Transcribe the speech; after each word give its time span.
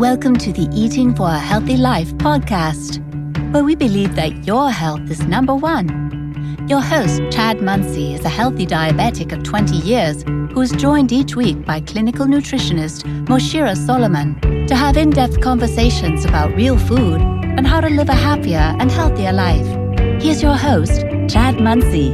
Welcome 0.00 0.38
to 0.38 0.50
the 0.50 0.66
Eating 0.72 1.14
for 1.14 1.28
a 1.28 1.38
Healthy 1.38 1.76
Life 1.76 2.14
podcast, 2.14 3.04
where 3.52 3.62
we 3.62 3.74
believe 3.74 4.14
that 4.14 4.46
your 4.46 4.70
health 4.70 5.10
is 5.10 5.20
number 5.26 5.54
one. 5.54 6.64
Your 6.70 6.80
host, 6.80 7.20
Chad 7.30 7.60
Munsey, 7.60 8.14
is 8.14 8.24
a 8.24 8.30
healthy 8.30 8.64
diabetic 8.64 9.30
of 9.30 9.42
20 9.42 9.76
years 9.76 10.22
who 10.54 10.62
is 10.62 10.70
joined 10.70 11.12
each 11.12 11.36
week 11.36 11.66
by 11.66 11.82
clinical 11.82 12.24
nutritionist 12.24 13.04
Moshira 13.26 13.76
Solomon 13.76 14.40
to 14.68 14.74
have 14.74 14.96
in 14.96 15.10
depth 15.10 15.42
conversations 15.42 16.24
about 16.24 16.56
real 16.56 16.78
food 16.78 17.20
and 17.20 17.66
how 17.66 17.82
to 17.82 17.90
live 17.90 18.08
a 18.08 18.14
happier 18.14 18.74
and 18.80 18.90
healthier 18.90 19.34
life. 19.34 19.66
Here's 20.22 20.40
your 20.40 20.56
host, 20.56 21.02
Chad 21.28 21.60
Munsey. 21.60 22.08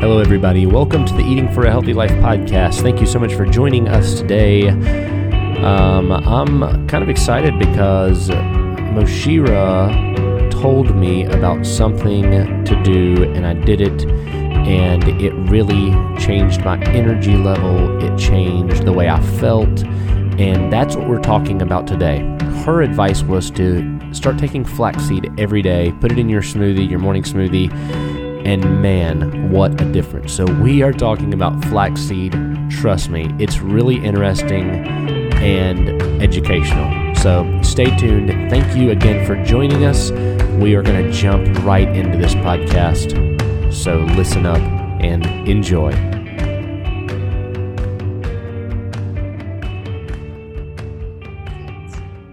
Hello, 0.00 0.18
everybody. 0.18 0.66
Welcome 0.66 1.04
to 1.04 1.14
the 1.14 1.22
Eating 1.22 1.54
for 1.54 1.66
a 1.66 1.70
Healthy 1.70 1.94
Life 1.94 2.10
podcast. 2.14 2.82
Thank 2.82 3.00
you 3.00 3.06
so 3.06 3.20
much 3.20 3.34
for 3.34 3.46
joining 3.46 3.86
us 3.86 4.18
today. 4.18 5.17
Um, 5.64 6.12
I'm 6.12 6.86
kind 6.86 7.02
of 7.02 7.08
excited 7.08 7.58
because 7.58 8.30
Moshira 8.30 9.90
told 10.52 10.94
me 10.94 11.24
about 11.24 11.66
something 11.66 12.64
to 12.64 12.82
do, 12.84 13.24
and 13.34 13.44
I 13.44 13.54
did 13.54 13.80
it, 13.80 14.06
and 14.06 15.02
it 15.20 15.32
really 15.50 15.90
changed 16.16 16.64
my 16.64 16.80
energy 16.84 17.36
level. 17.36 18.00
It 18.04 18.16
changed 18.16 18.84
the 18.84 18.92
way 18.92 19.08
I 19.08 19.20
felt, 19.20 19.82
and 20.38 20.72
that's 20.72 20.94
what 20.94 21.08
we're 21.08 21.20
talking 21.20 21.60
about 21.60 21.88
today. 21.88 22.20
Her 22.64 22.82
advice 22.82 23.22
was 23.22 23.50
to 23.52 24.14
start 24.14 24.38
taking 24.38 24.64
flaxseed 24.64 25.28
every 25.38 25.62
day, 25.62 25.92
put 26.00 26.12
it 26.12 26.20
in 26.20 26.28
your 26.28 26.42
smoothie, 26.42 26.88
your 26.88 27.00
morning 27.00 27.24
smoothie 27.24 27.72
and 28.46 28.80
man, 28.80 29.50
what 29.50 29.78
a 29.80 29.92
difference. 29.92 30.32
So, 30.32 30.44
we 30.62 30.82
are 30.82 30.92
talking 30.92 31.34
about 31.34 31.62
flaxseed. 31.66 32.32
Trust 32.70 33.10
me, 33.10 33.28
it's 33.38 33.58
really 33.58 34.02
interesting 34.02 35.17
and 35.40 35.88
educational. 36.22 37.14
So, 37.16 37.60
stay 37.62 37.96
tuned. 37.96 38.28
Thank 38.50 38.76
you 38.76 38.90
again 38.90 39.26
for 39.26 39.42
joining 39.44 39.84
us. 39.84 40.10
We 40.60 40.74
are 40.74 40.82
going 40.82 41.04
to 41.04 41.12
jump 41.12 41.64
right 41.64 41.88
into 41.88 42.18
this 42.18 42.34
podcast. 42.34 43.12
So, 43.72 43.98
listen 44.16 44.46
up 44.46 44.60
and 45.00 45.26
enjoy. 45.48 45.92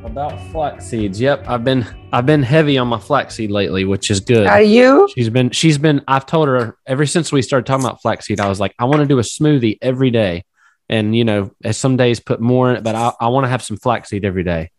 About 0.04 0.40
flax 0.52 0.88
seeds. 0.88 1.20
Yep, 1.20 1.46
I've 1.48 1.64
been 1.64 1.86
I've 2.14 2.26
been 2.26 2.42
heavy 2.42 2.78
on 2.78 2.88
my 2.88 3.00
flaxseed 3.00 3.52
lately, 3.52 3.84
which 3.84 4.10
is 4.10 4.22
good. 4.22 4.48
Are 4.48 4.62
you? 4.62 5.10
She's 5.14 5.30
been 5.30 5.50
she's 5.50 5.78
been 5.78 6.02
I've 6.08 6.26
told 6.26 6.48
her 6.48 6.78
ever 6.88 7.06
since 7.06 7.32
we 7.32 7.42
started 7.42 7.66
talking 7.66 7.86
about 7.86 8.02
flaxseed, 8.02 8.40
I 8.40 8.48
was 8.48 8.60
like, 8.60 8.74
I 8.80 8.86
want 8.86 9.02
to 9.02 9.06
do 9.06 9.20
a 9.20 9.24
smoothie 9.24 9.78
every 9.82 10.12
day. 10.12 10.46
And 10.90 11.16
you 11.16 11.24
know, 11.24 11.52
as 11.64 11.78
some 11.78 11.98
days 11.98 12.20
put 12.20 12.40
more 12.40 12.70
in 12.70 12.78
it, 12.78 12.84
but 12.84 12.96
I, 12.96 13.12
I 13.20 13.28
want 13.30 13.46
to 13.46 13.50
have 13.50 13.64
some 13.64 13.78
flaxseed 13.78 14.24
every 14.26 14.44
day. 14.44 14.72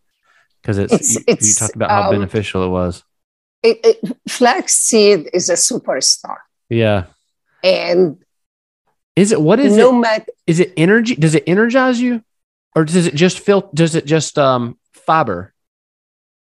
Because 0.61 0.77
it's, 0.77 0.93
It's- 0.93 1.15
you, 1.15 1.23
it's, 1.27 1.47
you 1.49 1.55
talked 1.55 1.75
about 1.75 1.89
how 1.91 2.03
um, 2.09 2.11
beneficial 2.15 2.63
it 2.63 2.69
was. 2.69 3.03
It, 3.63 3.79
it, 3.83 4.17
flaxseed 4.29 5.29
is 5.33 5.49
a 5.49 5.53
superstar, 5.53 6.37
Yeah. 6.69 7.05
and 7.63 8.17
Is 9.15 9.31
it 9.31 9.41
what 9.41 9.59
is 9.59 9.75
no 9.75 9.95
it? 9.95 9.99
matter 9.99 10.25
Is 10.45 10.59
it 10.59 10.73
energy? 10.77 11.15
Does 11.15 11.35
it 11.35 11.43
energize 11.47 11.99
you? 11.99 12.23
Or 12.75 12.85
does 12.85 13.07
it 13.07 13.15
just 13.15 13.39
feel 13.39 13.69
does 13.73 13.95
it 13.95 14.05
just 14.05 14.37
um 14.37 14.77
fiber? 14.93 15.53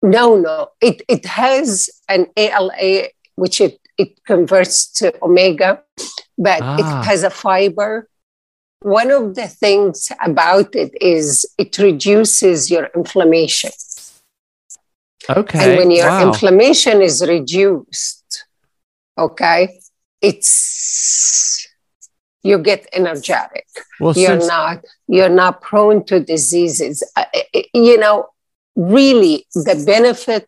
no, 0.03 0.35
no, 0.37 0.69
it 0.81 1.01
it 1.07 1.25
has 1.25 1.89
an 2.09 2.27
ALA 2.37 3.07
which 3.35 3.61
it 3.61 3.79
it 3.97 4.23
converts 4.25 4.91
to 4.99 5.13
omega, 5.23 5.81
but 6.37 6.61
Ah. 6.61 6.77
it 7.01 7.05
has 7.05 7.23
a 7.23 7.29
fiber. 7.29 8.07
One 8.81 9.11
of 9.11 9.35
the 9.35 9.47
things 9.47 10.11
about 10.23 10.75
it 10.75 10.91
is 11.01 11.45
it 11.57 11.77
reduces 11.79 12.69
your 12.69 12.89
inflammation, 12.95 13.71
Okay. 15.29 15.59
and 15.59 15.77
when 15.79 15.91
your 15.91 16.07
wow. 16.07 16.27
inflammation 16.27 17.01
is 17.01 17.25
reduced, 17.27 18.45
okay, 19.17 19.79
it's 20.21 21.67
you 22.43 22.59
get 22.59 22.87
energetic. 22.93 23.65
well, 23.99 24.13
you're 24.15 24.39
since, 24.39 24.47
not 24.47 24.83
you're 25.07 25.27
not 25.43 25.61
prone 25.61 26.05
to 26.05 26.19
diseases 26.19 27.03
Uh, 27.15 27.25
uh, 27.35 27.61
you 27.73 27.97
know 27.97 28.27
really 28.75 29.45
the 29.53 29.75
benefit 29.85 30.47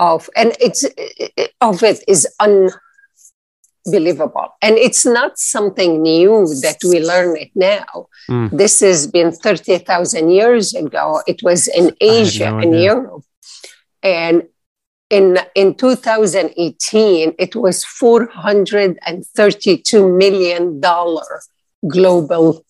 of 0.00 0.28
and 0.36 0.52
it's 0.60 0.84
uh, 0.84 1.46
of 1.60 1.82
it 1.82 2.02
is 2.06 2.26
unbelievable 3.88 4.48
and 4.62 4.76
it's 4.78 5.04
not 5.06 5.38
something 5.38 6.02
new 6.02 6.46
that 6.62 6.78
we 6.84 7.00
learn 7.00 7.36
it 7.36 7.50
now. 7.54 8.06
Mm. 8.30 8.50
this 8.56 8.80
has 8.80 9.06
been 9.06 9.32
30,000 9.32 10.30
years 10.30 10.74
ago. 10.74 11.20
It 11.26 11.42
was 11.42 11.68
in 11.68 11.94
asia 12.00 12.50
no 12.50 12.58
and 12.58 12.78
europe. 12.80 13.24
And 14.02 14.42
in 15.10 15.38
in 15.54 15.74
2018 15.74 17.34
it 17.38 17.56
was 17.56 17.84
432 17.84 20.08
million 20.16 20.80
dollar 20.80 21.40
global 21.88 22.64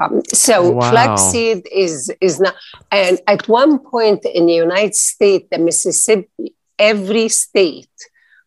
um, 0.00 0.22
so 0.32 0.70
Wow. 0.72 0.90
flaxseed 0.90 1.66
is 1.72 2.12
is 2.20 2.38
not 2.40 2.54
and 2.90 3.20
at 3.26 3.48
one 3.48 3.78
point 3.78 4.24
in 4.24 4.46
the 4.46 4.54
united 4.54 4.94
states 4.94 5.46
the 5.50 5.58
mississippi 5.58 6.54
every 6.78 7.28
state 7.28 7.88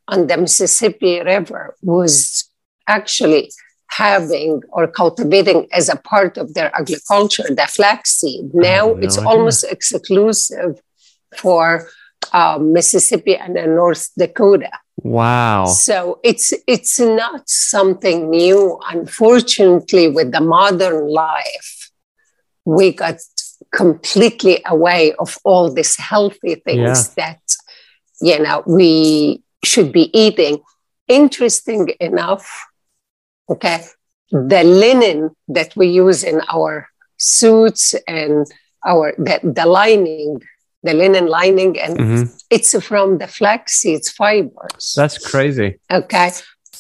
on 0.07 0.27
the 0.27 0.37
mississippi 0.37 1.21
river 1.21 1.75
was 1.81 2.49
actually 2.87 3.51
having 3.89 4.61
or 4.69 4.87
cultivating 4.87 5.67
as 5.71 5.87
a 5.87 5.95
part 5.95 6.37
of 6.37 6.53
their 6.53 6.75
agriculture 6.75 7.43
the 7.49 7.67
flaxseed 7.67 8.53
now 8.53 8.87
no 8.87 8.97
it's 8.97 9.17
idea. 9.17 9.29
almost 9.29 9.63
exclusive 9.63 10.81
for 11.37 11.87
um, 12.33 12.73
mississippi 12.73 13.35
and 13.35 13.53
north 13.53 14.09
dakota 14.17 14.71
wow. 15.03 15.65
so 15.65 16.19
it's 16.23 16.53
it's 16.67 16.99
not 16.99 17.49
something 17.49 18.29
new. 18.29 18.79
Unfortunately, 18.89 20.07
with 20.07 20.31
the 20.31 20.41
modern 20.41 21.09
life, 21.09 21.91
we 22.65 22.93
got 22.93 23.17
completely 23.71 24.61
away 24.65 25.13
of 25.13 25.37
all 25.43 25.71
these 25.71 25.95
healthy 25.95 26.55
things 26.55 27.13
that 27.15 27.41
you 28.21 28.39
know 28.39 28.63
we 28.67 29.42
should 29.63 29.91
be 29.91 30.09
eating. 30.17 30.61
Interesting 31.07 31.89
enough, 31.99 32.45
okay, 33.49 33.83
the 34.31 34.63
linen 34.63 35.31
that 35.47 35.75
we 35.75 35.87
use 35.87 36.23
in 36.23 36.41
our 36.51 36.87
suits 37.17 37.93
and 38.07 38.47
our 38.85 39.13
the, 39.17 39.39
the 39.43 39.65
lining, 39.65 40.41
the 40.83 40.93
linen 40.93 41.27
lining, 41.27 41.79
and 41.79 41.97
Mhm. 41.97 42.43
it's 42.49 42.71
from 42.85 43.17
the 43.17 43.27
flax. 43.27 43.81
flaxseed 43.81 44.05
fibers. 44.17 44.93
That's 44.95 45.17
crazy. 45.17 45.79
Okay. 45.91 46.31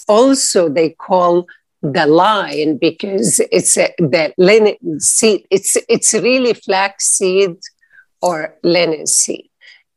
Also, 0.07 0.69
they 0.69 0.89
call 0.89 1.45
the 1.81 2.05
line 2.05 2.77
because 2.77 3.39
it's 3.51 3.77
a, 3.77 3.93
the 3.99 4.33
linen 4.37 4.99
seed. 4.99 5.45
It's 5.49 5.77
it's 5.87 6.13
really 6.13 6.53
flax 6.53 7.05
seed 7.17 7.55
or 8.21 8.55
linen 8.63 9.05
seed. 9.05 9.49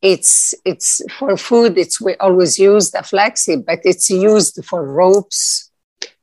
It's 0.03 0.55
it's 0.65 1.01
for 1.19 1.37
food. 1.37 1.79
It's 1.79 2.01
we 2.01 2.15
always 2.17 2.59
use 2.59 2.91
the 2.91 3.03
flax 3.03 3.43
seed, 3.43 3.65
but 3.67 3.81
it's 3.84 4.11
used 4.11 4.62
for 4.65 4.84
ropes 4.84 5.71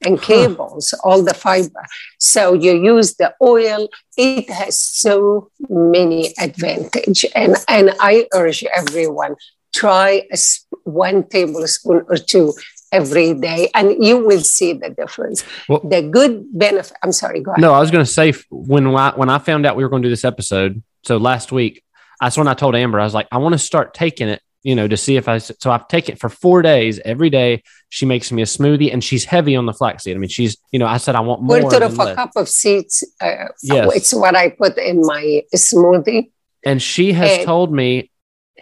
and 0.06 0.20
Huh. 0.20 0.26
cables, 0.26 0.94
all 1.04 1.24
the 1.24 1.34
fiber. 1.34 1.84
So 2.20 2.54
you 2.54 2.74
use 2.96 3.16
the 3.16 3.34
oil. 3.42 3.88
It 4.18 4.50
has 4.50 4.80
so 4.80 5.50
many 5.70 6.34
advantage, 6.40 7.26
and 7.36 7.56
and 7.68 7.94
I 8.00 8.28
urge 8.34 8.64
everyone 8.76 9.36
try 9.74 10.22
a, 10.32 10.38
sp- 10.38 10.70
one 10.84 11.24
tablespoon 11.28 12.06
or 12.08 12.18
two 12.18 12.54
every 12.92 13.34
day, 13.34 13.70
and 13.74 14.04
you 14.06 14.20
will 14.24 14.42
see 14.42 14.74
the 14.74 14.90
difference. 14.92 15.44
Well- 15.68 15.82
the 15.84 16.04
good 16.04 16.46
benefit. 16.54 16.96
I'm 17.02 17.12
sorry. 17.12 17.40
Go 17.42 17.52
ahead. 17.52 17.62
No, 17.62 17.74
I 17.74 17.80
was 17.80 17.90
going 17.90 18.06
to 18.06 18.12
say 18.12 18.34
when 18.52 18.86
I, 18.96 19.14
when 19.16 19.30
I 19.30 19.40
found 19.40 19.66
out 19.66 19.76
we 19.76 19.84
were 19.84 19.90
going 19.90 20.04
to 20.04 20.08
do 20.10 20.12
this 20.12 20.24
episode, 20.26 20.84
so 21.04 21.18
last 21.18 21.52
week, 21.52 21.84
that's 22.24 22.38
when 22.38 22.48
I 22.48 22.54
told 22.54 22.76
Amber 22.76 23.00
I 23.00 23.04
was 23.04 23.14
like, 23.14 23.28
I 23.32 23.38
want 23.38 23.54
to 23.54 23.60
start 23.60 23.94
taking 23.94 24.28
it, 24.30 24.42
you 24.64 24.76
know, 24.76 24.88
to 24.88 24.98
see 24.98 25.18
if 25.18 25.28
I. 25.28 25.38
So 25.40 25.72
I've 25.72 25.88
taken 25.88 26.14
it 26.14 26.20
for 26.20 26.30
four 26.30 26.62
days 26.62 27.00
every 27.04 27.30
day. 27.30 27.64
She 27.90 28.06
makes 28.06 28.32
me 28.32 28.42
a 28.42 28.46
smoothie, 28.46 28.92
and 28.94 29.04
she's 29.04 29.26
heavy 29.26 29.56
on 29.56 29.66
the 29.66 29.74
flaxseed. 29.74 30.16
I 30.16 30.20
mean, 30.20 30.30
she's 30.30 30.58
you 30.72 30.80
know, 30.80 30.88
I 30.88 30.98
said 30.98 31.16
I 31.16 31.20
want 31.20 31.42
more. 31.42 31.60
Quarter 31.60 31.80
than 31.80 31.92
of 31.92 32.00
a 32.00 32.04
less. 32.04 32.16
cup 32.16 32.32
of 32.36 32.50
seeds. 32.50 33.04
Uh, 33.22 33.46
Yes. 33.62 33.96
It's 33.96 34.14
what 34.14 34.36
I 34.36 34.50
put 34.50 34.78
in 34.78 35.02
my 35.02 35.42
smoothie. 35.56 36.32
and 36.66 36.82
she 36.82 37.14
has 37.14 37.32
And- 37.40 37.46
told 37.46 37.72
me 37.74 38.10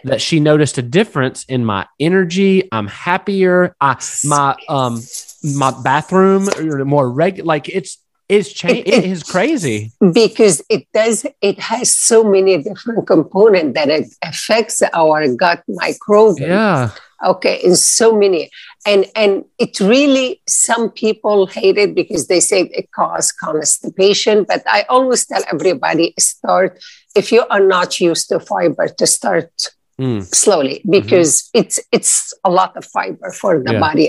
that 0.04 0.20
she 0.20 0.40
noticed 0.40 0.78
a 0.78 0.82
difference 0.82 1.44
in 1.44 1.64
my 1.64 1.86
energy. 2.00 2.68
I'm 2.72 2.88
happier. 2.88 3.76
I 3.80 3.96
my 4.24 4.56
um 4.68 5.00
my 5.44 5.70
bathroom 5.82 6.48
are 6.58 6.84
more 6.84 7.08
regular. 7.08 7.46
Like 7.46 7.68
it's 7.68 7.98
changed. 8.40 8.88
It- 8.88 8.94
It 8.98 9.04
is 9.14 9.22
crazy. 9.22 9.78
because 10.20 10.56
it 10.68 10.82
does 10.92 11.26
it 11.40 11.58
has 11.70 11.86
so 12.10 12.18
many 12.24 12.54
different 12.68 13.06
components 13.06 13.72
that 13.76 13.88
it 13.88 14.06
affects 14.22 14.82
our 15.00 15.18
gut 15.42 15.60
microbiome 15.68 16.40
Yeah. 16.40 16.90
Okay, 17.24 17.56
in 17.62 17.76
so 17.76 18.06
many, 18.22 18.50
and 18.84 19.06
and 19.14 19.32
it 19.64 19.78
really 19.78 20.28
some 20.48 20.90
people 20.90 21.46
hate 21.46 21.78
it 21.84 21.94
because 21.94 22.26
they 22.26 22.40
say 22.40 22.62
it 22.80 22.90
causes 22.90 23.30
constipation. 23.30 24.36
But 24.50 24.62
I 24.66 24.80
always 24.88 25.22
tell 25.30 25.44
everybody 25.54 26.14
start 26.18 26.82
if 27.14 27.30
you 27.30 27.42
are 27.48 27.64
not 27.76 28.00
used 28.00 28.28
to 28.30 28.40
fiber 28.40 28.88
to 28.88 29.06
start 29.06 29.52
mm. 30.00 30.22
slowly 30.34 30.76
mm-hmm. 30.80 30.90
because 30.90 31.30
mm-hmm. 31.42 31.60
it's 31.60 31.76
it's 31.92 32.34
a 32.44 32.50
lot 32.50 32.76
of 32.76 32.84
fiber 32.86 33.30
for 33.30 33.62
the 33.62 33.74
yeah. 33.74 33.80
body. 33.86 34.08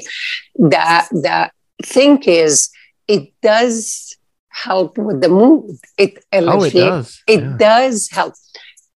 The 0.56 0.88
the 1.12 1.52
thing 1.86 2.18
is, 2.24 2.70
it 3.08 3.34
does 3.42 4.16
help 4.50 4.98
with 4.98 5.22
the 5.22 5.30
mood. 5.30 5.78
It 5.98 6.24
oh, 6.32 6.64
it 6.64 6.74
does. 6.74 7.24
It 7.28 7.42
yeah. 7.42 7.56
does 7.58 8.10
help 8.12 8.36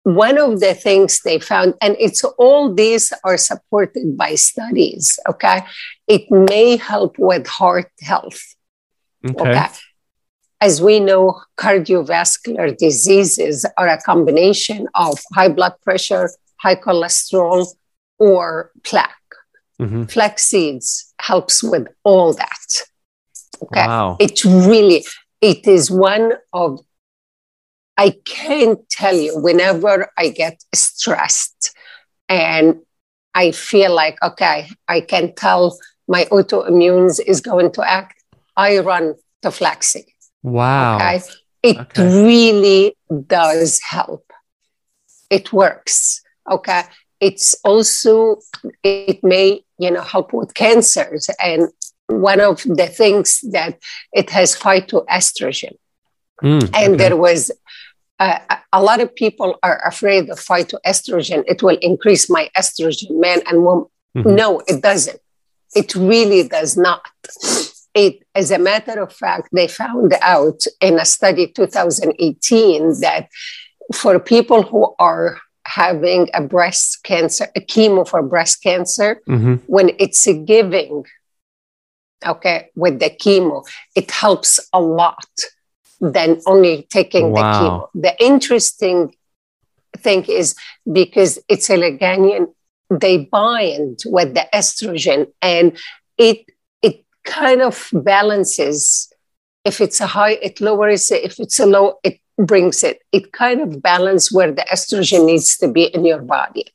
one 0.07 0.37
of 0.37 0.61
the 0.61 0.73
things 0.73 1.19
they 1.21 1.37
found, 1.37 1.73
and 1.81 1.97
it's 1.99 2.23
all 2.23 2.73
these 2.73 3.11
are 3.25 3.37
supported 3.37 4.17
by 4.17 4.35
studies, 4.35 5.19
okay? 5.27 5.65
It 6.07 6.31
may 6.31 6.77
help 6.77 7.19
with 7.19 7.45
heart 7.45 7.91
health. 8.01 8.41
Okay. 9.29 9.49
okay? 9.49 9.67
As 10.61 10.81
we 10.81 11.01
know, 11.01 11.41
cardiovascular 11.57 12.77
diseases 12.77 13.65
are 13.77 13.89
a 13.89 14.01
combination 14.01 14.87
of 14.95 15.19
high 15.33 15.49
blood 15.49 15.73
pressure, 15.83 16.29
high 16.55 16.75
cholesterol, 16.75 17.67
or 18.17 18.71
plaque. 18.83 19.11
Mm-hmm. 19.81 20.05
Flax 20.05 20.45
seeds 20.45 21.13
helps 21.19 21.61
with 21.61 21.87
all 22.05 22.33
that. 22.33 22.83
Okay. 23.63 23.87
Wow. 23.87 24.17
It 24.19 24.43
really, 24.43 25.05
it 25.41 25.67
is 25.67 25.91
one 25.91 26.33
of 26.53 26.79
I 27.97 28.15
can't 28.25 28.87
tell 28.89 29.15
you 29.15 29.39
whenever 29.39 30.11
I 30.17 30.29
get 30.29 30.63
stressed 30.73 31.75
and 32.29 32.81
I 33.33 33.51
feel 33.51 33.93
like, 33.93 34.21
okay, 34.21 34.69
I 34.87 35.01
can 35.01 35.33
tell 35.33 35.77
my 36.07 36.25
autoimmune 36.25 37.19
is 37.25 37.41
going 37.41 37.71
to 37.73 37.89
act, 37.89 38.23
I 38.55 38.79
run 38.79 39.15
to 39.41 39.51
flaxseed. 39.51 40.05
Wow. 40.43 40.95
Okay? 40.97 41.21
It 41.63 41.77
okay. 41.77 42.23
really 42.23 42.95
does 43.27 43.79
help. 43.81 44.31
It 45.29 45.51
works. 45.51 46.21
Okay. 46.49 46.83
It's 47.19 47.55
also, 47.63 48.37
it 48.83 49.23
may, 49.23 49.63
you 49.79 49.91
know, 49.91 50.01
help 50.01 50.33
with 50.33 50.53
cancers. 50.53 51.29
And 51.43 51.69
one 52.07 52.39
of 52.39 52.63
the 52.63 52.87
things 52.87 53.41
that 53.51 53.79
it 54.13 54.29
has 54.29 54.55
phytoestrogen. 54.55 55.75
Mm, 56.43 56.69
and 56.73 56.93
okay. 56.93 56.95
there 56.97 57.15
was 57.15 57.51
uh, 58.19 58.39
a 58.73 58.81
lot 58.81 58.99
of 58.99 59.13
people 59.15 59.59
are 59.63 59.85
afraid 59.87 60.29
of 60.29 60.39
phytoestrogen. 60.39 61.43
It 61.47 61.61
will 61.61 61.77
increase 61.81 62.29
my 62.29 62.49
estrogen, 62.57 63.19
man 63.19 63.41
and 63.47 63.63
woman. 63.63 63.85
Mm-hmm. 64.15 64.35
No, 64.35 64.61
it 64.67 64.81
doesn't. 64.81 65.19
It 65.75 65.93
really 65.95 66.47
does 66.47 66.77
not. 66.77 67.01
It, 67.93 68.23
as 68.33 68.51
a 68.51 68.59
matter 68.59 69.01
of 69.01 69.13
fact, 69.13 69.49
they 69.51 69.67
found 69.67 70.13
out 70.21 70.61
in 70.81 70.99
a 70.99 71.05
study 71.05 71.47
2018 71.47 73.01
that 73.01 73.29
for 73.93 74.19
people 74.19 74.63
who 74.63 74.95
are 74.99 75.39
having 75.65 76.29
a 76.33 76.41
breast 76.41 77.03
cancer, 77.03 77.47
a 77.55 77.59
chemo 77.59 78.07
for 78.07 78.23
breast 78.23 78.63
cancer, 78.63 79.21
mm-hmm. 79.27 79.55
when 79.67 79.91
it's 79.99 80.25
a 80.27 80.33
giving, 80.33 81.05
okay, 82.25 82.69
with 82.75 82.99
the 82.99 83.09
chemo, 83.09 83.65
it 83.95 84.09
helps 84.11 84.59
a 84.73 84.81
lot 84.81 85.27
than 85.99 86.39
only 86.45 86.87
taking 86.89 87.31
wow. 87.31 87.41
the 87.41 87.57
chemo. 87.57 87.89
The 88.01 88.23
interesting 88.23 89.15
thing 89.97 90.25
is 90.25 90.55
because 90.91 91.39
it's 91.47 91.69
a 91.69 91.77
lignan, 91.77 92.53
they 92.89 93.25
bind 93.25 93.99
with 94.05 94.33
the 94.33 94.47
estrogen 94.53 95.27
and 95.41 95.77
it 96.17 96.45
it 96.81 97.05
kind 97.23 97.61
of 97.61 97.89
balances. 97.93 99.11
If 99.65 99.81
it's 99.81 99.99
a 99.99 100.07
high, 100.07 100.33
it 100.41 100.61
lowers 100.61 101.11
it. 101.11 101.23
If 101.23 101.39
it's 101.39 101.59
a 101.59 101.65
low, 101.65 101.99
it 102.03 102.19
brings 102.37 102.83
it. 102.83 103.01
It 103.11 103.33
kind 103.33 103.59
of 103.61 103.81
balances 103.81 104.31
where 104.31 104.51
the 104.51 104.65
estrogen 104.71 105.25
needs 105.25 105.57
to 105.57 105.67
be 105.67 105.83
in 105.83 106.05
your 106.05 106.21
body. 106.21 106.65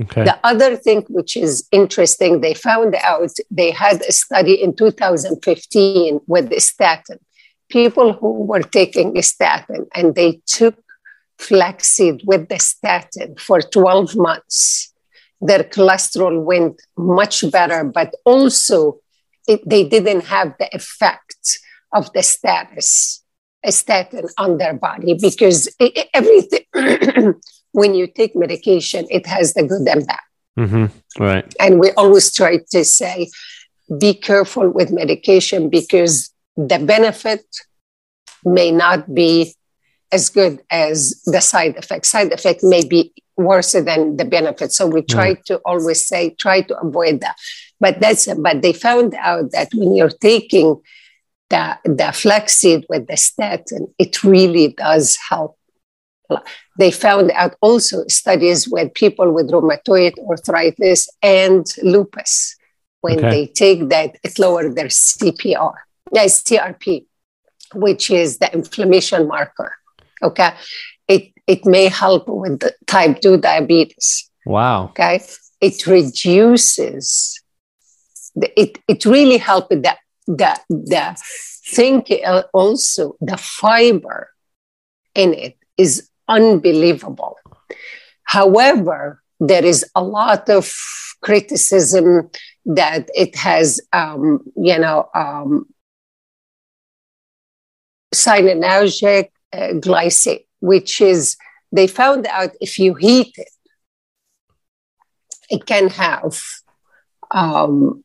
Okay. 0.00 0.24
The 0.24 0.38
other 0.44 0.76
thing 0.76 1.04
which 1.08 1.36
is 1.36 1.66
interesting, 1.72 2.40
they 2.40 2.54
found 2.54 2.94
out 3.02 3.30
they 3.50 3.70
had 3.70 4.02
a 4.02 4.12
study 4.12 4.54
in 4.62 4.74
2015 4.74 6.20
with 6.26 6.48
the 6.48 6.60
statin 6.60 7.18
people 7.70 8.12
who 8.12 8.44
were 8.44 8.62
taking 8.62 9.20
statin 9.22 9.86
and 9.94 10.14
they 10.14 10.42
took 10.46 10.76
flaxseed 11.38 12.20
with 12.26 12.48
the 12.48 12.58
statin 12.58 13.34
for 13.36 13.62
12 13.62 14.16
months, 14.16 14.92
their 15.40 15.64
cholesterol 15.64 16.42
went 16.42 16.82
much 16.98 17.50
better, 17.50 17.82
but 17.84 18.14
also 18.26 18.98
it, 19.48 19.66
they 19.66 19.88
didn't 19.88 20.26
have 20.26 20.54
the 20.58 20.68
effect 20.74 21.60
of 21.94 22.12
the 22.12 22.22
status, 22.22 23.24
a 23.64 23.72
statin 23.72 24.26
on 24.38 24.58
their 24.58 24.74
body 24.74 25.14
because 25.14 25.68
it, 25.78 26.08
everything, 26.14 27.34
when 27.72 27.94
you 27.94 28.06
take 28.06 28.34
medication, 28.34 29.06
it 29.10 29.26
has 29.26 29.54
the 29.54 29.62
good 29.62 29.86
and 29.86 30.06
bad. 30.06 30.18
Mm-hmm. 30.58 31.22
Right. 31.22 31.54
And 31.60 31.78
we 31.78 31.90
always 31.92 32.32
try 32.32 32.58
to 32.70 32.84
say, 32.84 33.30
be 33.98 34.14
careful 34.14 34.70
with 34.70 34.92
medication 34.92 35.68
because 35.68 36.32
the 36.56 36.78
benefit 36.78 37.44
may 38.44 38.70
not 38.70 39.14
be 39.14 39.54
as 40.12 40.28
good 40.28 40.60
as 40.70 41.22
the 41.26 41.40
side 41.40 41.76
effect. 41.76 42.06
Side 42.06 42.32
effect 42.32 42.62
may 42.62 42.84
be 42.84 43.12
worse 43.36 43.72
than 43.72 44.16
the 44.16 44.24
benefit. 44.24 44.72
So 44.72 44.86
we 44.86 45.02
try 45.02 45.34
to 45.46 45.56
always 45.64 46.04
say, 46.06 46.30
try 46.30 46.62
to 46.62 46.78
avoid 46.78 47.20
that. 47.20 47.36
But 47.78 48.00
that's 48.00 48.32
but 48.34 48.60
they 48.60 48.72
found 48.72 49.14
out 49.14 49.52
that 49.52 49.68
when 49.74 49.94
you're 49.94 50.10
taking 50.10 50.80
the 51.50 51.78
the 51.84 52.12
flaxseed 52.12 52.86
with 52.88 53.06
the 53.06 53.16
statin, 53.16 53.92
it 53.98 54.24
really 54.24 54.68
does 54.68 55.18
help. 55.28 55.56
They 56.78 56.92
found 56.92 57.32
out 57.32 57.56
also 57.60 58.06
studies 58.06 58.68
with 58.68 58.94
people 58.94 59.32
with 59.32 59.50
rheumatoid 59.50 60.14
arthritis 60.28 61.08
and 61.22 61.66
lupus. 61.82 62.56
When 63.00 63.18
okay. 63.18 63.30
they 63.30 63.46
take 63.46 63.88
that, 63.88 64.16
it 64.22 64.38
lowered 64.38 64.76
their 64.76 64.88
CPR, 64.88 65.74
yes, 66.12 66.42
CRP 66.42 67.06
which 67.74 68.10
is 68.10 68.38
the 68.38 68.52
inflammation 68.52 69.28
marker. 69.28 69.74
Okay. 70.22 70.52
It, 71.08 71.32
it 71.46 71.64
may 71.66 71.88
help 71.88 72.28
with 72.28 72.60
the 72.60 72.74
type 72.86 73.20
2 73.20 73.38
diabetes. 73.38 74.30
Wow. 74.46 74.86
Okay. 74.90 75.22
It 75.60 75.86
reduces, 75.86 77.40
the, 78.34 78.60
it, 78.60 78.78
it 78.88 79.04
really 79.04 79.38
helps 79.38 79.68
the, 79.68 79.96
the, 80.36 80.60
the 80.68 81.16
thing 81.66 82.04
also, 82.52 83.16
the 83.20 83.36
fiber 83.36 84.30
in 85.14 85.34
it 85.34 85.56
is 85.76 86.08
unbelievable. 86.28 87.36
However, 88.24 89.22
there 89.40 89.64
is 89.64 89.84
a 89.94 90.02
lot 90.02 90.48
of 90.48 90.72
criticism 91.22 92.30
that 92.64 93.08
it 93.14 93.36
has, 93.36 93.80
um, 93.92 94.40
you 94.56 94.78
know, 94.78 95.08
um, 95.14 95.66
cholinergic 98.14 99.30
uh, 99.52 99.72
which 100.60 101.00
is 101.00 101.36
they 101.72 101.86
found 101.86 102.26
out 102.26 102.50
if 102.60 102.78
you 102.78 102.94
heat 102.94 103.32
it, 103.36 103.48
it 105.48 105.66
can 105.66 105.88
have 105.88 106.40
um, 107.30 108.04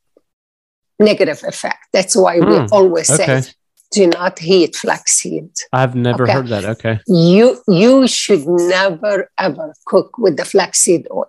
negative 0.99 1.43
effect. 1.43 1.87
That's 1.93 2.15
why 2.15 2.37
mm, 2.37 2.49
we 2.49 2.57
hmm, 2.57 2.65
always 2.71 3.09
okay. 3.09 3.41
say 3.41 3.51
do 3.91 4.07
not 4.07 4.39
heat 4.39 4.75
flaxseed. 4.75 5.49
I've 5.71 5.95
never 5.95 6.23
okay? 6.23 6.33
heard 6.33 6.47
that. 6.47 6.65
Okay. 6.65 6.99
You 7.07 7.61
you 7.67 8.07
should 8.07 8.45
never 8.47 9.29
ever 9.37 9.73
cook 9.85 10.17
with 10.17 10.37
the 10.37 10.45
flaxseed 10.45 11.07
oil. 11.11 11.25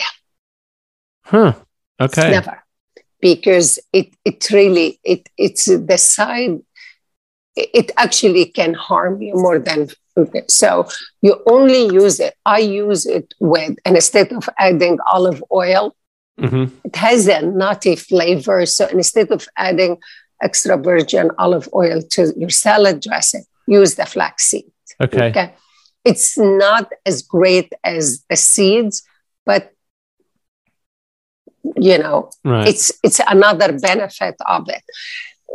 Huh. 1.25 1.55
Okay. 2.01 2.31
Never. 2.31 2.63
Because 3.21 3.79
it 3.93 4.15
it 4.25 4.51
really 4.51 4.99
it 5.05 5.29
it's 5.37 5.67
the 5.67 5.99
side 5.99 6.61
it 7.57 7.91
actually 7.97 8.47
can 8.47 8.75
harm 8.75 9.23
you 9.23 9.35
more 9.35 9.59
than 9.59 9.89
okay. 10.17 10.43
so 10.49 10.87
you 11.23 11.43
only 11.47 11.87
use 11.87 12.21
it 12.21 12.35
i 12.45 12.59
use 12.59 13.07
it 13.07 13.33
with 13.41 13.75
and 13.87 13.97
instead 13.97 14.31
of 14.33 14.47
adding 14.59 14.99
olive 15.07 15.43
oil 15.51 15.97
mm-hmm. 16.41 16.75
it 16.85 16.97
has 16.97 17.29
a 17.29 17.43
nutty 17.43 17.97
flavor 17.97 18.67
so 18.67 18.87
instead 18.89 19.31
of 19.31 19.49
adding 19.57 19.99
extra 20.43 20.77
virgin 20.77 21.31
olive 21.39 21.69
oil 21.75 22.03
to 22.03 22.33
your 22.37 22.51
salad 22.51 23.01
dressing 23.01 23.45
use 23.67 23.95
the 23.95 24.07
flaxseed 24.07 24.71
okay. 25.03 25.29
okay 25.29 25.55
it's 26.05 26.39
not 26.39 26.91
as 27.05 27.23
great 27.23 27.73
as 27.85 28.25
the 28.29 28.37
seeds 28.37 29.03
but 29.45 29.73
you 31.77 31.99
know 31.99 32.31
right. 32.45 32.69
it's 32.69 32.93
it's 33.03 33.21
another 33.29 33.79
benefit 33.79 34.37
of 34.47 34.69
it 34.69 34.83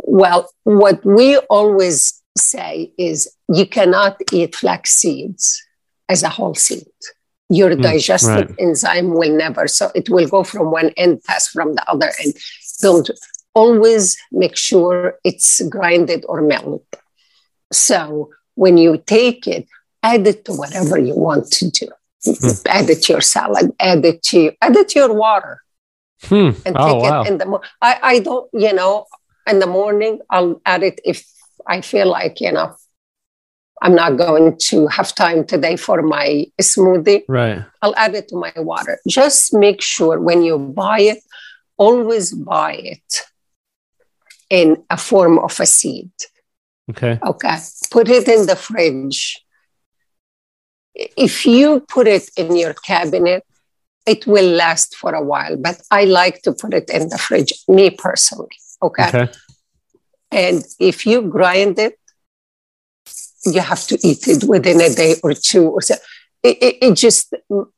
well, 0.04 0.50
what 0.64 1.04
we 1.06 1.38
always 1.38 2.22
say 2.38 2.94
is 2.98 3.34
you 3.54 3.66
cannot 3.66 4.18
eat 4.32 4.56
flax 4.56 4.92
seeds 4.92 5.64
as 6.10 6.24
a 6.24 6.30
whole 6.30 6.56
seed. 6.56 6.88
Your 7.60 7.72
digestive 7.76 8.50
right. 8.50 8.60
enzyme 8.66 9.10
will 9.20 9.36
never. 9.46 9.64
So 9.68 9.84
it 10.00 10.08
will 10.14 10.28
go 10.36 10.42
from 10.52 10.66
one 10.80 10.90
end, 11.04 11.14
pass 11.30 11.44
from 11.56 11.70
the 11.78 11.84
other 11.94 12.10
end. 12.24 12.34
Don't 12.82 13.10
always 13.62 14.04
make 14.32 14.56
sure 14.70 14.96
it's 15.30 15.62
grinded 15.76 16.22
or 16.32 16.42
melted. 16.42 16.82
So 17.72 18.30
when 18.56 18.78
you 18.78 18.92
take 19.06 19.48
it, 19.56 19.66
add 20.04 20.26
it 20.28 20.46
to 20.46 20.54
whatever 20.54 20.98
you 20.98 21.16
want 21.16 21.46
to 21.60 21.70
do. 21.70 21.88
Hmm. 22.24 22.50
Add 22.68 22.90
it 22.90 23.00
to 23.04 23.14
your 23.14 23.22
salad, 23.36 23.68
add 23.80 24.06
it 24.06 24.22
to 24.30 24.40
add 24.62 24.76
it 24.82 24.90
to 24.90 25.00
your 25.00 25.14
water 25.14 25.54
Hmm. 26.30 26.52
and 26.68 26.76
Oh, 26.78 26.88
take 26.94 27.02
wow. 27.02 27.22
it 27.24 27.28
in 27.30 27.38
the 27.40 27.46
morning. 27.46 27.70
I, 27.82 27.94
I 28.14 28.20
don't, 28.20 28.48
you 28.54 28.74
know, 28.74 29.08
in 29.48 29.58
the 29.58 29.66
morning, 29.66 30.20
I'll 30.30 30.62
add 30.74 30.84
it 30.84 31.02
if 31.04 31.26
I 31.68 31.82
feel 31.82 32.08
like, 32.08 32.40
you 32.40 32.52
know, 32.52 32.76
I'm 33.82 33.96
not 33.96 34.18
going 34.18 34.58
to 34.70 34.88
have 34.88 35.16
time 35.16 35.46
today 35.46 35.76
for 35.76 36.02
my 36.04 36.46
smoothie. 36.62 37.24
Right. 37.28 37.64
I'll 37.82 37.96
add 37.96 38.14
it 38.14 38.28
to 38.30 38.36
my 38.38 38.54
water. 38.58 39.00
Just 39.08 39.54
make 39.54 39.82
sure 39.82 40.20
when 40.20 40.44
you 40.44 40.60
buy 40.60 41.02
it, 41.02 41.20
always 41.78 42.32
buy 42.32 42.74
it 42.74 43.22
in 44.50 44.84
a 44.90 44.98
form 44.98 45.40
of 45.40 45.60
a 45.60 45.66
seed. 45.66 46.12
Okay. 46.92 47.18
Okay. 47.26 47.58
Put 47.90 48.10
it 48.10 48.28
in 48.28 48.46
the 48.46 48.56
fridge. 48.56 49.44
If 50.94 51.46
you 51.46 51.80
put 51.80 52.08
it 52.08 52.30
in 52.38 52.56
your 52.56 52.74
cabinet, 52.74 53.44
it 54.06 54.28
will 54.28 54.50
last 54.56 54.96
for 54.96 55.14
a 55.14 55.24
while, 55.24 55.56
but 55.58 55.82
I 55.90 56.06
like 56.06 56.42
to 56.42 56.54
put 56.54 56.74
it 56.74 56.90
in 56.90 57.10
the 57.10 57.18
fridge, 57.18 57.54
me 57.68 57.92
personally. 57.92 58.58
Okay. 58.84 59.08
Okay. 59.08 59.32
And 60.32 60.64
if 60.80 61.06
you 61.06 61.22
grind 61.24 61.78
it, 61.80 62.01
you 63.46 63.62
have 63.62 63.86
to 63.88 63.98
eat 64.04 64.28
it 64.28 64.44
within 64.44 64.80
a 64.82 64.90
day 64.90 65.16
or 65.24 65.34
two 65.34 65.68
or 65.70 65.82
so. 65.82 65.96
It, 66.44 66.58
it, 66.62 66.78
it 66.82 66.94
just, 66.96 67.34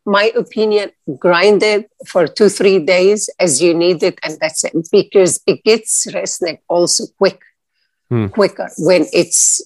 my 0.05 0.31
opinion, 0.35 0.91
grind 1.19 1.61
it 1.63 1.91
for 2.07 2.27
two, 2.27 2.47
three 2.47 2.79
days 2.79 3.29
as 3.39 3.61
you 3.61 3.73
need 3.73 4.01
it, 4.03 4.17
and 4.23 4.37
that's 4.39 4.63
it. 4.63 4.73
Because 4.91 5.41
it 5.45 5.63
gets 5.63 6.07
resnick 6.07 6.59
also 6.69 7.05
quick, 7.17 7.41
Hmm. 8.09 8.27
quicker 8.27 8.69
when 8.77 9.05
it's 9.13 9.61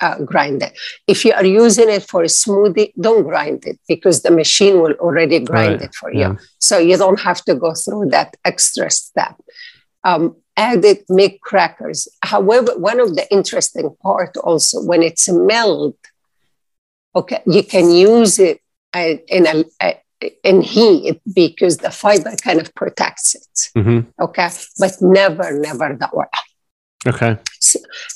uh, 0.00 0.18
grinded. 0.22 0.70
If 1.06 1.24
you 1.24 1.32
are 1.32 1.44
using 1.44 1.88
it 1.88 2.04
for 2.04 2.22
a 2.22 2.26
smoothie, 2.26 2.92
don't 3.00 3.24
grind 3.24 3.64
it 3.66 3.78
because 3.88 4.22
the 4.22 4.30
machine 4.30 4.80
will 4.80 4.92
already 5.00 5.40
grind 5.40 5.72
Right, 5.80 5.82
it 5.82 5.94
for 5.94 6.12
yeah. 6.12 6.32
you. 6.32 6.38
So 6.58 6.78
you 6.78 6.96
don't 6.96 7.18
have 7.20 7.42
to 7.46 7.54
go 7.54 7.74
through 7.74 8.10
that 8.10 8.36
extra 8.44 8.90
step. 8.90 9.34
Um, 10.04 10.36
add 10.58 10.84
it, 10.84 11.04
make 11.08 11.40
crackers. 11.40 12.08
However, 12.22 12.72
one 12.76 13.00
of 13.00 13.14
the 13.14 13.26
interesting 13.32 13.88
part 14.02 14.36
also 14.38 14.82
when 14.82 15.02
it's 15.02 15.28
milled, 15.28 15.96
okay, 17.14 17.40
you 17.46 17.62
can 17.62 17.90
use 17.90 18.38
it 18.38 18.60
uh, 18.92 19.14
in 19.28 19.46
a, 19.46 19.64
uh, 19.80 19.92
in 20.42 20.60
heat 20.60 21.20
because 21.32 21.78
the 21.78 21.90
fiber 21.90 22.34
kind 22.42 22.60
of 22.60 22.74
protects 22.74 23.34
it. 23.36 23.70
hmm 23.74 24.00
Okay, 24.20 24.48
but 24.78 24.92
never, 25.00 25.46
never 25.58 25.96
the 25.98 26.10
oil. 26.14 26.26
Okay. 27.06 27.38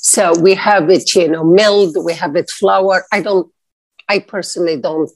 So 0.01 0.37
we 0.39 0.53
have 0.55 0.89
it, 0.89 1.15
you 1.15 1.29
know, 1.29 1.45
milled, 1.45 1.95
we 2.03 2.13
have 2.13 2.35
it 2.35 2.49
flour. 2.49 3.05
I 3.11 3.21
don't, 3.21 3.47
I 4.09 4.19
personally 4.19 4.77
don't 4.77 5.09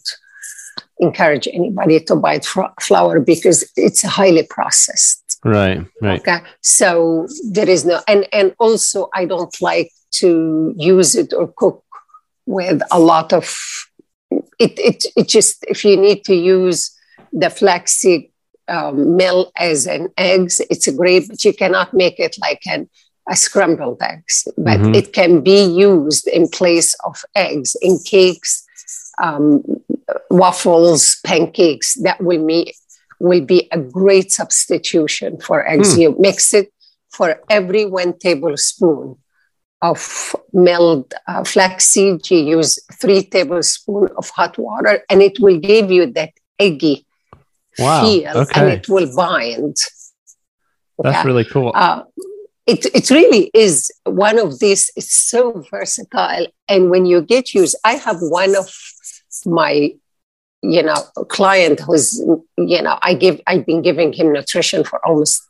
encourage 1.00 1.48
anybody 1.51 2.00
to 2.00 2.15
buy 2.15 2.39
flour 2.79 3.19
because 3.19 3.69
it's 3.75 4.03
highly 4.03 4.43
processed. 4.50 5.26
Right. 5.47 5.81
Right. 6.01 6.19
Okay. 6.19 6.39
So 6.61 7.27
there 7.51 7.69
is 7.69 7.85
no, 7.85 8.01
and, 8.07 8.27
and 8.33 8.53
also 8.59 9.09
I 9.13 9.25
don't 9.25 9.55
like 9.61 9.91
to 10.19 10.73
use 10.77 11.15
it 11.15 11.33
or 11.33 11.47
cook 11.55 11.83
with 12.45 12.81
a 12.91 12.99
lot 12.99 13.33
of, 13.33 13.45
it, 14.31 14.73
it, 14.89 15.05
it 15.15 15.27
just, 15.27 15.63
if 15.67 15.83
you 15.85 15.95
need 15.97 16.23
to 16.25 16.35
use 16.35 16.91
the 17.31 17.49
flaxseed 17.49 18.31
um, 18.67 19.15
mill 19.15 19.51
as 19.57 19.87
an 19.87 20.09
eggs, 20.17 20.59
it's 20.69 20.87
a 20.87 20.93
great, 20.93 21.27
but 21.29 21.43
you 21.45 21.53
cannot 21.53 21.93
make 21.93 22.19
it 22.19 22.35
like 22.41 22.61
an, 22.67 22.89
a 23.29 23.35
scrambled 23.35 24.01
eggs, 24.01 24.47
but 24.57 24.79
Mhm. 24.79 24.95
it 24.95 25.13
can 25.13 25.41
be 25.41 25.63
used 25.63 26.27
in 26.27 26.47
place 26.47 26.93
of 27.05 27.23
eggs 27.35 27.75
in 27.81 27.99
cakes, 27.99 28.63
um, 29.21 29.63
waffles, 30.29 31.17
pancakes. 31.25 31.95
That 31.95 32.21
will 32.21 32.45
be 32.45 32.73
will 33.19 33.43
be 33.45 33.67
a 33.71 33.79
great 33.79 34.31
substitution 34.31 35.39
for 35.39 35.67
eggs. 35.67 35.97
You 35.97 36.15
mix 36.19 36.53
it 36.53 36.71
for 37.09 37.41
every 37.50 37.86
one 37.86 38.17
tablespoon 38.17 39.15
of 39.81 40.36
milled 40.53 41.13
uh, 41.27 41.43
flaxseed. 41.43 42.29
You 42.29 42.39
use 42.57 42.79
three 43.01 43.24
tablespoons 43.24 44.12
of 44.17 44.29
hot 44.29 44.57
water, 44.57 45.03
and 45.09 45.21
it 45.21 45.39
will 45.39 45.59
give 45.59 45.91
you 45.91 46.07
that 46.13 46.31
eggy 46.59 47.05
Wow. 47.79 48.01
feel, 48.01 48.45
and 48.55 48.69
it 48.71 48.89
will 48.89 49.15
bind. 49.15 49.75
That's 51.00 51.17
Okay? 51.19 51.27
really 51.27 51.45
cool. 51.45 51.71
uh, 51.75 52.03
it, 52.65 52.86
it 52.93 53.09
really 53.12 53.50
is 53.53 53.91
one 54.05 54.39
of 54.39 54.59
these 54.59 54.91
it's 54.95 55.17
so 55.17 55.63
versatile 55.71 56.47
and 56.67 56.89
when 56.89 57.05
you 57.05 57.21
get 57.21 57.53
used 57.53 57.75
i 57.86 57.93
have 57.93 58.17
one 58.19 58.55
of 58.57 58.67
my 59.45 59.91
you 60.67 60.83
know 60.83 61.01
a 61.17 61.25
client 61.25 61.79
who's 61.79 62.21
you 62.57 62.81
know 62.81 62.97
i 63.01 63.13
give 63.13 63.39
i've 63.47 63.65
been 63.65 63.81
giving 63.81 64.12
him 64.13 64.33
nutrition 64.33 64.83
for 64.83 65.05
almost 65.05 65.41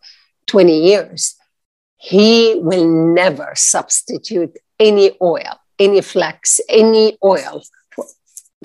20 0.48 0.80
years. 0.80 1.36
He 1.98 2.56
will 2.62 2.88
never 3.14 3.52
substitute 3.56 4.58
any 4.80 5.12
oil 5.22 5.60
any 5.80 6.02
flax 6.02 6.60
any 6.70 7.18
oil 7.24 7.64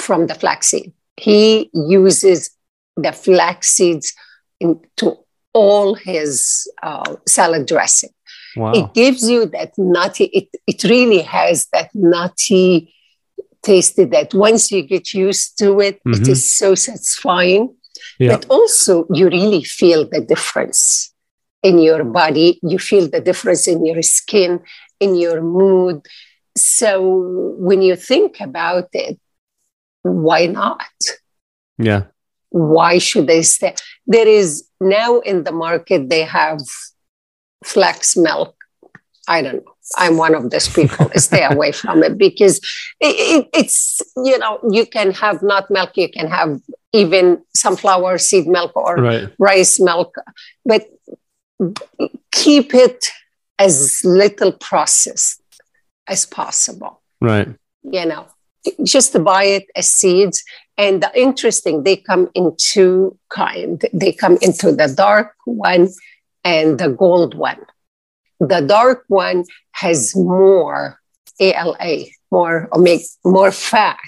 from 0.00 0.26
the 0.26 0.34
flaxseed 0.34 0.92
he 1.16 1.70
uses 1.72 2.50
the 2.96 3.12
flax 3.12 3.68
seeds 3.68 4.14
into 4.60 5.16
all 5.54 5.94
his 5.94 6.70
uh, 6.82 7.16
salad 7.26 7.66
dressing. 7.66 8.10
Wow. 8.56 8.72
it 8.72 8.92
gives 8.92 9.28
you 9.30 9.46
that 9.46 9.72
nutty 9.78 10.24
it, 10.24 10.48
it 10.66 10.84
really 10.84 11.22
has 11.22 11.66
that 11.72 11.90
nutty 11.94 12.94
taste 13.62 13.96
that 13.96 14.28
once 14.34 14.70
you 14.74 14.82
get 14.94 15.06
used 15.26 15.58
to 15.60 15.68
it 15.86 15.96
it 16.14 16.22
Mhm. 16.22 16.28
is 16.34 16.42
so 16.60 16.68
satisfying 16.88 17.64
Yeah. 18.18 18.30
but 18.32 18.42
also 18.56 18.92
you 19.18 19.26
really 19.38 19.62
feel 19.80 20.00
the 20.14 20.20
difference 20.32 20.80
in 21.68 21.74
your 21.88 22.02
body 22.20 22.48
you 22.70 22.78
feel 22.90 23.06
the 23.14 23.20
difference 23.28 23.64
in 23.72 23.78
your 23.90 24.02
skin 24.02 24.50
in 25.04 25.10
your 25.24 25.40
mood 25.58 25.96
so 26.56 26.88
when 27.68 27.80
you 27.88 27.94
think 28.10 28.40
about 28.48 28.88
it 29.06 29.16
why 30.28 30.40
not 30.46 30.94
Yeah. 31.88 32.02
why 32.74 32.98
should 33.06 33.26
they 33.32 33.42
stay? 33.42 33.74
There 34.14 34.28
is 34.40 34.48
now 34.98 35.20
in 35.30 35.44
the 35.44 35.52
market, 35.66 36.00
they 36.14 36.24
have 36.40 36.60
flax 37.64 38.16
milk. 38.16 38.54
I 39.26 39.38
don't 39.44 39.64
know. 39.64 39.74
I'm 39.96 40.16
one 40.16 40.34
of 40.34 40.50
those 40.50 40.68
people. 40.68 41.10
stay 41.16 41.44
away 41.50 41.72
from 41.72 42.02
it 42.02 42.18
because 42.18 42.58
it, 43.00 43.14
it, 43.44 43.48
it's, 43.54 44.00
you 44.16 44.38
know, 44.38 44.58
you 44.70 44.86
can 44.86 45.12
have 45.12 45.42
nut 45.42 45.70
milk, 45.70 45.96
you 45.96 46.08
can 46.10 46.28
have 46.28 46.60
even 46.92 47.42
sunflower 47.54 48.18
seed 48.18 48.46
milk 48.46 48.72
or 48.76 48.96
Right. 48.96 49.28
rice 49.38 49.80
milk, 49.80 50.14
but 50.64 50.82
keep 52.30 52.74
it 52.74 53.08
as 53.58 54.02
little 54.04 54.52
processed 54.52 55.40
as 56.08 56.26
possible 56.26 57.00
Right. 57.20 57.48
you 57.82 58.04
know, 58.06 58.26
just 58.84 59.12
to 59.12 59.18
buy 59.20 59.44
it 59.44 59.64
as 59.76 59.88
seeds. 59.88 60.42
And 60.78 61.02
the 61.02 61.10
interesting, 61.20 61.84
they 61.84 61.96
come 61.96 62.28
in 62.34 62.56
two 62.58 63.16
kind. 63.28 63.80
They 63.92 64.12
come 64.12 64.38
into 64.40 64.72
the 64.72 64.92
dark 64.96 65.34
one 65.44 65.88
and 66.44 66.78
the 66.78 66.88
gold 66.88 67.34
one. 67.34 67.60
The 68.42 68.60
dark 68.60 69.04
one 69.06 69.44
has 69.70 70.16
more 70.16 70.98
ALA, 71.38 72.06
more 72.32 72.68
omega, 72.72 73.04
more 73.24 73.52
fat. 73.52 73.98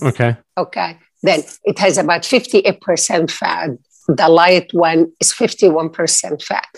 Okay. 0.00 0.34
Okay. 0.56 0.98
Then 1.22 1.42
it 1.64 1.78
has 1.78 1.98
about 1.98 2.22
58% 2.22 3.30
fat. 3.30 3.70
The 4.08 4.28
light 4.28 4.72
one 4.72 5.12
is 5.20 5.32
51% 5.32 6.42
fat. 6.42 6.68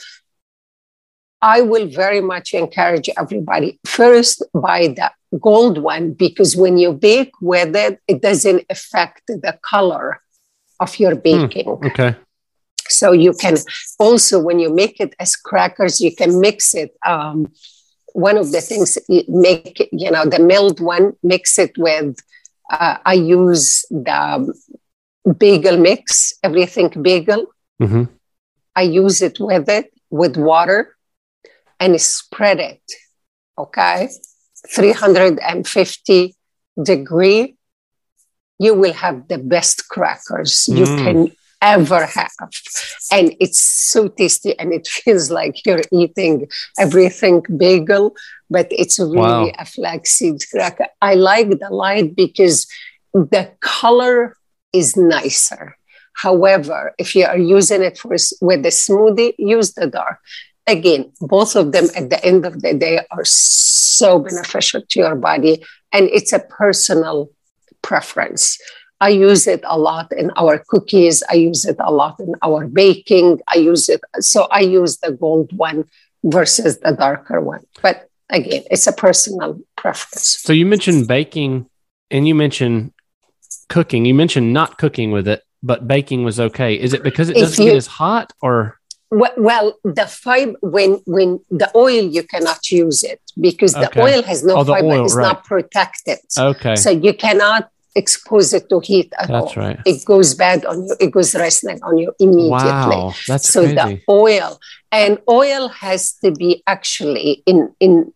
I 1.40 1.60
will 1.60 1.86
very 1.86 2.20
much 2.20 2.52
encourage 2.52 3.08
everybody 3.16 3.78
first 3.84 4.42
buy 4.52 4.88
the 4.88 5.12
gold 5.38 5.78
one 5.78 6.14
because 6.14 6.56
when 6.56 6.78
you 6.78 6.92
bake 6.92 7.32
with 7.40 7.76
it, 7.76 8.00
it 8.08 8.22
doesn't 8.22 8.64
affect 8.68 9.22
the 9.28 9.56
color 9.62 10.20
of 10.80 10.98
your 10.98 11.14
hmm, 11.14 11.20
baking. 11.20 11.68
Okay. 11.68 12.16
So 12.90 13.12
you 13.12 13.32
can 13.32 13.56
also, 13.98 14.38
when 14.40 14.58
you 14.58 14.72
make 14.72 15.00
it 15.00 15.14
as 15.18 15.36
crackers, 15.36 16.00
you 16.00 16.14
can 16.14 16.40
mix 16.40 16.74
it. 16.74 16.94
Um, 17.06 17.52
one 18.12 18.36
of 18.38 18.52
the 18.52 18.60
things 18.60 18.98
make, 19.28 19.88
you 19.92 20.10
know, 20.10 20.24
the 20.24 20.38
milled 20.38 20.80
one, 20.80 21.14
mix 21.22 21.58
it 21.58 21.76
with. 21.78 22.16
Uh, 22.70 22.96
I 23.04 23.14
use 23.14 23.84
the 23.90 24.52
bagel 25.38 25.76
mix, 25.78 26.34
everything 26.42 26.90
bagel. 27.02 27.46
hmm 27.80 28.04
I 28.76 28.82
use 28.82 29.22
it 29.22 29.38
with 29.40 29.68
it 29.68 29.92
with 30.10 30.36
water, 30.36 30.96
and 31.80 32.00
spread 32.00 32.58
it. 32.60 32.82
Okay, 33.58 34.08
350 34.74 36.34
degree 36.82 37.56
you 38.58 38.74
will 38.74 38.92
have 38.92 39.28
the 39.28 39.38
best 39.38 39.88
crackers 39.88 40.68
you 40.68 40.84
Mm. 40.84 41.02
can 41.02 41.18
ever 41.64 42.06
have. 42.06 42.30
And 43.12 43.34
it's 43.40 43.58
so 43.60 44.08
tasty 44.08 44.58
and 44.58 44.72
it 44.72 44.86
feels 44.96 45.30
like 45.30 45.64
you're 45.66 45.82
eating 45.92 46.46
everything 46.78 47.42
bagel, 47.56 48.14
but 48.50 48.66
it's 48.70 48.98
really 48.98 49.50
Wow. 49.50 49.52
a 49.58 49.64
flaxseed 49.64 50.40
cracker. 50.50 50.88
I 51.02 51.14
like 51.14 51.50
the 51.58 51.70
light 51.70 52.14
because 52.16 52.66
the 53.12 53.50
color 53.60 54.36
is 54.72 54.96
nicer. 54.96 55.76
However, 56.14 56.92
if 56.98 57.14
you 57.16 57.24
are 57.26 57.38
using 57.38 57.82
it 57.82 57.98
for 57.98 58.16
with 58.40 58.64
a 58.66 58.70
smoothie, 58.70 59.34
use 59.38 59.74
the 59.74 59.86
dark. 59.88 60.18
Again, 60.66 61.12
both 61.20 61.56
of 61.56 61.72
them 61.72 61.86
at 61.96 62.08
the 62.10 62.24
end 62.24 62.46
of 62.46 62.62
the 62.62 62.72
day 62.74 63.00
are 63.10 63.24
so 63.24 64.18
beneficial 64.20 64.80
to 64.90 64.98
your 65.00 65.16
body, 65.16 65.62
and 65.92 66.08
it's 66.08 66.32
a 66.32 66.38
personal 66.38 67.30
preference. 67.82 68.58
I 69.04 69.10
use 69.28 69.42
it 69.54 69.62
a 69.76 69.78
lot 69.88 70.06
in 70.22 70.30
our 70.42 70.54
cookies. 70.72 71.16
I 71.32 71.34
use 71.50 71.62
it 71.72 71.76
a 71.90 71.92
lot 72.00 72.14
in 72.26 72.32
our 72.46 72.60
baking. 72.80 73.28
I 73.54 73.56
use 73.72 73.84
it. 73.94 74.00
So 74.20 74.38
I 74.58 74.60
use 74.80 74.92
the 75.04 75.12
gold 75.24 75.48
one 75.68 75.78
versus 76.36 76.72
the 76.84 76.92
darker 76.92 77.38
one. 77.54 77.64
But 77.84 77.96
again, 78.38 78.62
it's 78.72 78.86
a 78.86 78.92
personal 79.06 79.50
preference. 79.76 80.26
So 80.46 80.52
you 80.60 80.64
mentioned 80.74 81.06
baking 81.06 81.52
and 82.10 82.26
you 82.28 82.34
mentioned 82.34 82.78
cooking. 83.68 84.06
You 84.10 84.14
mentioned 84.14 84.48
not 84.60 84.70
cooking 84.78 85.10
with 85.16 85.26
it, 85.34 85.40
but 85.70 85.78
baking 85.86 86.20
was 86.28 86.36
okay. 86.48 86.72
Is 86.86 86.90
it 86.96 87.02
because 87.02 87.28
it 87.28 87.36
doesn't 87.36 87.62
you- 87.62 87.72
get 87.72 87.76
as 87.84 87.88
hot 88.02 88.26
or 88.46 88.56
Well, 89.48 89.66
the 89.98 90.06
fiber 90.24 90.56
when 90.76 90.90
when 91.16 91.30
the 91.60 91.68
oil 91.86 92.02
you 92.16 92.22
cannot 92.32 92.60
use 92.82 92.98
it 93.12 93.20
because 93.48 93.72
the 93.82 93.90
oil 94.06 94.20
has 94.30 94.38
no 94.48 94.54
Oh, 94.58 94.64
fiber. 94.64 94.86
oil, 94.92 95.04
it's 95.04 95.14
right. 95.14 95.28
not 95.28 95.38
protected, 95.52 96.18
okay? 96.52 96.74
so 96.84 96.88
you 97.06 97.12
cannot 97.24 97.62
expose 97.94 98.52
it 98.52 98.68
to 98.68 98.80
heat 98.80 99.12
at 99.18 99.30
all. 99.30 99.46
That's 99.46 99.56
right. 99.56 99.80
It 99.84 100.04
goes 100.04 100.34
bad 100.34 100.64
on 100.64 100.84
you. 100.84 100.96
It 101.00 101.10
goes 101.10 101.34
resting 101.34 101.80
on 101.82 101.98
you 101.98 102.12
immediately. 102.18 102.50
Wow, 102.50 103.14
that's 103.26 103.48
so 103.48 103.60
crazy. 103.62 103.74
the 103.74 104.00
oil 104.08 104.58
and 104.94 105.18
oil 105.28 105.68
has 105.68 106.12
to 106.22 106.30
be 106.30 106.62
actually 106.66 107.42
in 107.46 107.74
in 107.80 108.12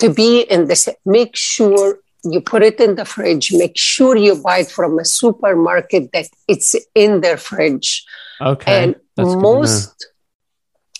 to 0.00 0.10
be 0.10 0.42
in 0.42 0.66
this 0.66 0.88
make 1.04 1.34
sure 1.36 2.00
you 2.24 2.40
put 2.40 2.62
it 2.62 2.80
in 2.80 2.96
the 2.96 3.04
fridge 3.04 3.52
make 3.52 3.76
sure 3.76 4.16
you 4.16 4.34
buy 4.42 4.58
it 4.58 4.70
from 4.70 4.98
a 4.98 5.04
supermarket 5.04 6.10
that 6.12 6.28
it's 6.48 6.74
in 6.94 7.20
their 7.20 7.36
fridge 7.36 8.04
okay, 8.40 8.82
and 8.82 8.96
most 9.16 10.06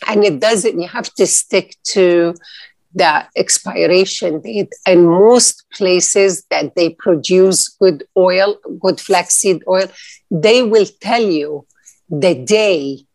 and 0.06 0.24
it 0.24 0.40
doesn't 0.40 0.80
you 0.80 0.88
have 0.88 1.12
to 1.14 1.26
stick 1.26 1.76
to 1.82 2.34
the 2.96 3.26
expiration 3.36 4.40
date. 4.40 4.72
And 4.86 5.06
most 5.06 5.64
places 5.72 6.44
that 6.50 6.74
they 6.74 6.90
produce 6.90 7.68
good 7.80 8.04
oil 8.16 8.56
good 8.80 9.00
flaxseed 9.00 9.62
oil 9.68 9.86
they 10.30 10.62
will 10.62 10.86
tell 11.00 11.22
you 11.22 11.66
the 12.08 12.34
day 12.34 13.06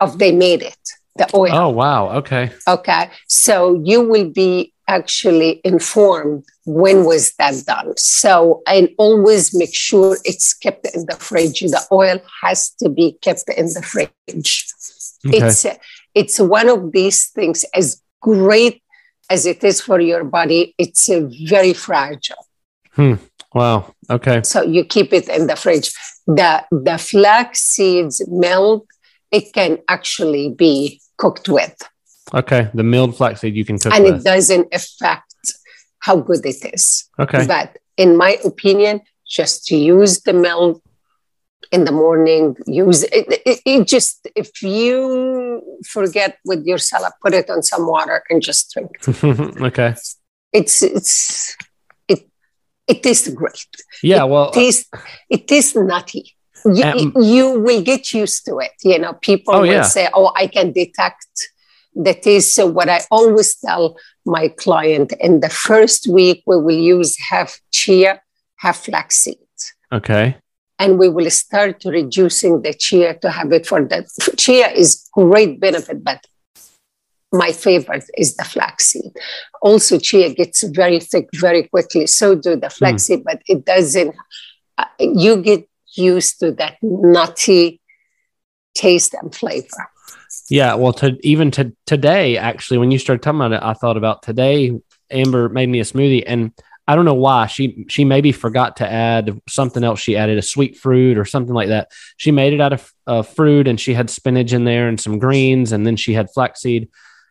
of 0.00 0.18
they 0.18 0.32
made 0.32 0.62
it 0.62 0.84
the 1.16 1.28
oil. 1.34 1.52
Oh 1.52 1.68
wow, 1.68 2.08
okay, 2.18 2.50
okay. 2.66 3.10
So 3.28 3.80
you 3.84 4.00
will 4.00 4.30
be 4.30 4.72
actually 4.88 5.60
informed 5.64 6.44
when 6.64 7.04
was 7.04 7.32
that 7.34 7.54
done. 7.66 7.94
So 7.96 8.62
and 8.66 8.88
always 8.98 9.54
make 9.54 9.74
sure 9.74 10.16
it's 10.24 10.54
kept 10.54 10.86
in 10.94 11.06
the 11.06 11.16
fridge. 11.16 11.60
The 11.60 11.84
oil 11.92 12.20
has 12.42 12.70
to 12.82 12.88
be 12.88 13.18
kept 13.20 13.44
in 13.56 13.66
the 13.66 13.82
fridge. 13.82 14.66
Okay. 15.26 15.38
it's 15.38 15.66
it's 16.14 16.40
one 16.40 16.68
of 16.68 16.92
these 16.92 17.28
things 17.28 17.64
as 17.74 18.02
great 18.20 18.81
as 19.30 19.46
it 19.46 19.64
is 19.64 19.80
for 19.80 20.00
your 20.00 20.24
body 20.24 20.74
it's 20.78 21.08
uh, 21.08 21.28
very 21.46 21.72
fragile. 21.72 22.46
Wow, 23.54 23.94
okay, 24.08 24.42
so 24.42 24.62
you 24.62 24.84
keep 24.84 25.12
it 25.12 25.28
in 25.28 25.46
the 25.46 25.56
fridge. 25.56 25.92
The 26.26 26.64
the 26.70 26.98
flax 26.98 27.60
seeds 27.60 28.26
melt 28.28 28.86
it 29.30 29.52
can 29.52 29.78
actually 29.88 30.50
be 30.50 31.00
cooked 31.16 31.48
with. 31.48 31.76
Okay. 32.34 32.70
The 32.72 32.82
milled 32.82 33.16
flaxseed 33.16 33.54
you 33.54 33.64
can 33.64 33.78
cook 33.78 33.92
and 33.92 34.06
it 34.06 34.24
doesn't 34.24 34.68
affect 34.72 35.54
how 35.98 36.16
good 36.16 36.44
it 36.46 36.74
is. 36.74 37.08
Okay, 37.18 37.46
but 37.46 37.78
in 37.96 38.16
my 38.16 38.38
opinion 38.44 39.00
just 39.26 39.66
to 39.66 39.76
use 39.76 40.20
the 40.22 40.32
milk 40.32 40.82
in 41.72 41.84
the 41.84 41.92
morning 41.92 42.54
use 42.66 43.02
it, 43.04 43.24
it, 43.46 43.60
it 43.64 43.86
just 43.88 44.28
if 44.36 44.50
you 44.62 45.62
forget 45.96 46.38
with 46.44 46.64
your 46.64 46.78
salad 46.78 47.12
put 47.22 47.32
it 47.34 47.48
on 47.50 47.62
some 47.62 47.86
water 47.86 48.22
and 48.30 48.42
just 48.42 48.72
drink. 48.72 48.90
Okay. 49.68 49.94
it's 50.52 50.82
it's 50.82 51.56
it 52.08 52.20
it 52.86 53.02
tastes 53.02 53.28
great. 53.40 53.70
Yeah, 54.02 54.24
well, 54.24 54.48
it 54.50 54.54
tastes 54.54 54.90
it 55.30 55.48
tastes 55.48 55.74
nutty. 55.76 56.24
You, 56.64 56.84
Um, 56.84 57.12
you 57.34 57.58
will 57.66 57.82
get 57.82 58.12
used 58.12 58.44
to 58.46 58.58
it 58.66 58.74
you 58.84 58.98
know. 59.02 59.14
People 59.28 59.54
Oh, 59.54 59.60
will 59.62 59.82
yeah. 59.82 59.82
say 59.96 60.04
oh 60.14 60.30
i 60.42 60.46
can 60.46 60.72
detect 60.72 61.26
the 62.06 62.14
taste. 62.26 62.54
So 62.54 62.62
what 62.76 62.88
i 62.88 63.00
always 63.10 63.50
tell 63.66 63.96
my 64.36 64.44
client 64.64 65.08
in 65.26 65.40
the 65.40 65.48
first 65.66 66.02
week 66.18 66.38
we 66.46 66.56
will 66.64 66.82
use 66.98 67.10
half 67.30 67.50
chia 67.78 68.20
half 68.64 68.78
flaxseed 68.86 69.38
okay, 69.98 70.36
and 70.82 70.98
we 70.98 71.08
will 71.08 71.30
start 71.30 71.78
to 71.80 71.90
reducing 71.90 72.62
the 72.62 72.74
chia 72.74 73.14
to 73.20 73.30
have 73.30 73.52
it 73.52 73.64
for 73.66 73.84
that. 73.84 74.04
chia 74.36 74.68
is 74.68 75.08
great 75.12 75.60
benefit 75.60 76.02
but 76.02 76.26
my 77.32 77.52
favorite 77.52 78.04
is 78.18 78.36
the 78.36 78.44
flaxseed 78.44 79.12
also 79.62 79.98
chia 79.98 80.34
gets 80.34 80.62
very 80.64 80.98
thick 81.00 81.28
very 81.34 81.62
quickly 81.68 82.06
so 82.06 82.34
do 82.34 82.56
the 82.56 82.68
flaxseed 82.68 83.22
but 83.24 83.40
it 83.46 83.64
doesn't 83.64 84.14
uh, 84.78 84.84
you 84.98 85.36
get 85.36 85.62
used 85.94 86.40
to 86.40 86.50
that 86.50 86.74
nutty 86.82 87.80
taste 88.74 89.14
and 89.14 89.34
flavor 89.34 89.86
yeah. 90.50 90.74
Well, 90.74 90.92
to 90.94 91.16
even 91.22 91.50
to 91.52 91.72
today, 91.86 92.36
actually, 92.36 92.78
when 92.78 92.90
you 92.90 92.98
started 92.98 93.22
talking 93.22 93.40
about 93.40 93.52
it, 93.52 93.60
I 93.62 93.74
thought 93.74 93.96
about 93.96 94.22
today. 94.22 94.72
Amber 95.10 95.48
made 95.48 95.68
me 95.68 95.80
a 95.80 95.84
smoothie, 95.84 96.24
and 96.26 96.52
I 96.88 96.96
don't 96.96 97.04
know 97.04 97.14
why 97.14 97.46
she 97.46 97.84
she 97.88 98.04
maybe 98.04 98.32
forgot 98.32 98.76
to 98.78 98.90
add 98.90 99.40
something 99.48 99.84
else. 99.84 100.00
She 100.00 100.16
added 100.16 100.38
a 100.38 100.42
sweet 100.42 100.76
fruit 100.76 101.16
or 101.16 101.24
something 101.24 101.54
like 101.54 101.68
that. 101.68 101.92
She 102.16 102.32
made 102.32 102.52
it 102.52 102.60
out 102.60 102.72
of 102.72 102.92
uh, 103.06 103.22
fruit, 103.22 103.68
and 103.68 103.80
she 103.80 103.94
had 103.94 104.10
spinach 104.10 104.52
in 104.52 104.64
there 104.64 104.88
and 104.88 105.00
some 105.00 105.18
greens, 105.18 105.72
and 105.72 105.86
then 105.86 105.96
she 105.96 106.12
had 106.12 106.30
flaxseed, 106.32 106.88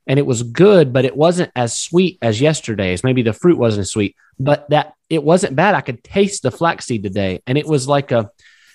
and 0.08 0.18
it 0.18 0.26
was 0.26 0.44
good, 0.44 0.94
but 0.94 1.06
it 1.06 1.18
wasn't 1.18 1.52
as 1.56 1.76
sweet 1.76 2.18
as 2.22 2.40
yesterday's. 2.40 3.04
Maybe 3.04 3.24
the 3.24 3.34
fruit 3.34 3.58
wasn't 3.58 3.82
as 3.82 3.92
sweet, 3.92 4.16
but 4.40 4.70
that 4.70 4.94
it 5.10 5.24
wasn't 5.24 5.56
bad. 5.56 5.76
I 5.76 5.82
could 5.82 6.04
taste 6.04 6.44
the 6.44 6.52
flaxseed 6.52 7.04
today, 7.04 7.42
and 7.46 7.58
it 7.58 7.68
was 7.68 7.88
like 7.88 8.12
a. 8.12 8.32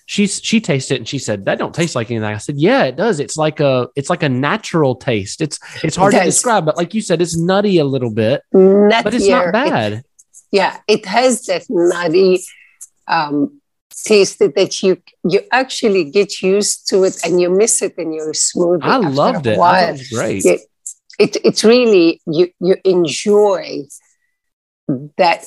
She 0.09 0.29
she 0.29 0.61
tasted 0.61 0.95
it 0.95 0.99
and 0.99 1.09
she 1.09 1.19
said 1.19 1.47
that 1.47 1.59
don't 1.59 1.75
taste 1.75 1.97
like 1.97 2.13
anything. 2.13 2.29
I 2.29 2.37
said 2.37 2.59
yeah, 2.59 2.85
it 2.85 2.95
does. 2.95 3.19
It's 3.19 3.37
like 3.37 3.59
a 3.59 3.89
it's 3.97 4.09
like 4.09 4.23
a 4.23 4.29
natural 4.29 4.95
taste. 4.95 5.41
It's 5.41 5.59
it's 5.83 5.97
hard 5.97 6.13
to 6.13 6.23
describe, 6.23 6.65
but 6.65 6.77
like 6.77 6.95
you 6.95 7.01
said, 7.01 7.21
it's 7.21 7.37
nutty 7.37 7.79
a 7.79 7.85
little 7.85 8.13
bit, 8.13 8.43
Nuttier. 8.55 9.03
but 9.03 9.15
it's 9.15 9.27
not 9.27 9.53
bad. 9.53 10.05
Yeah 10.53 10.79
it 10.89 11.05
has 11.07 11.45
that 11.47 11.65
nutty 11.69 12.43
um, 13.09 13.61
taste 14.05 14.39
that 14.39 14.83
you 14.83 15.01
you 15.29 15.41
actually 15.53 16.05
get 16.05 16.43
used 16.43 16.89
to 16.89 17.05
it 17.05 17.17
and 17.25 17.41
you 17.41 17.49
miss 17.51 17.83
it 17.83 17.95
in 17.99 18.13
your 18.13 18.33
smoothie 18.33 18.83
I 18.83 18.97
loved 18.97 19.47
it. 19.47 19.59
While. 19.59 19.73
thought 19.75 19.89
it 19.89 19.99
was 19.99 20.09
great. 20.11 20.45
Yeah. 20.45 20.57
it, 21.19 21.37
it's 21.45 21.65
really 21.65 22.21
you 22.27 22.51
you 22.61 22.77
enjoy 22.85 23.83
that 25.19 25.45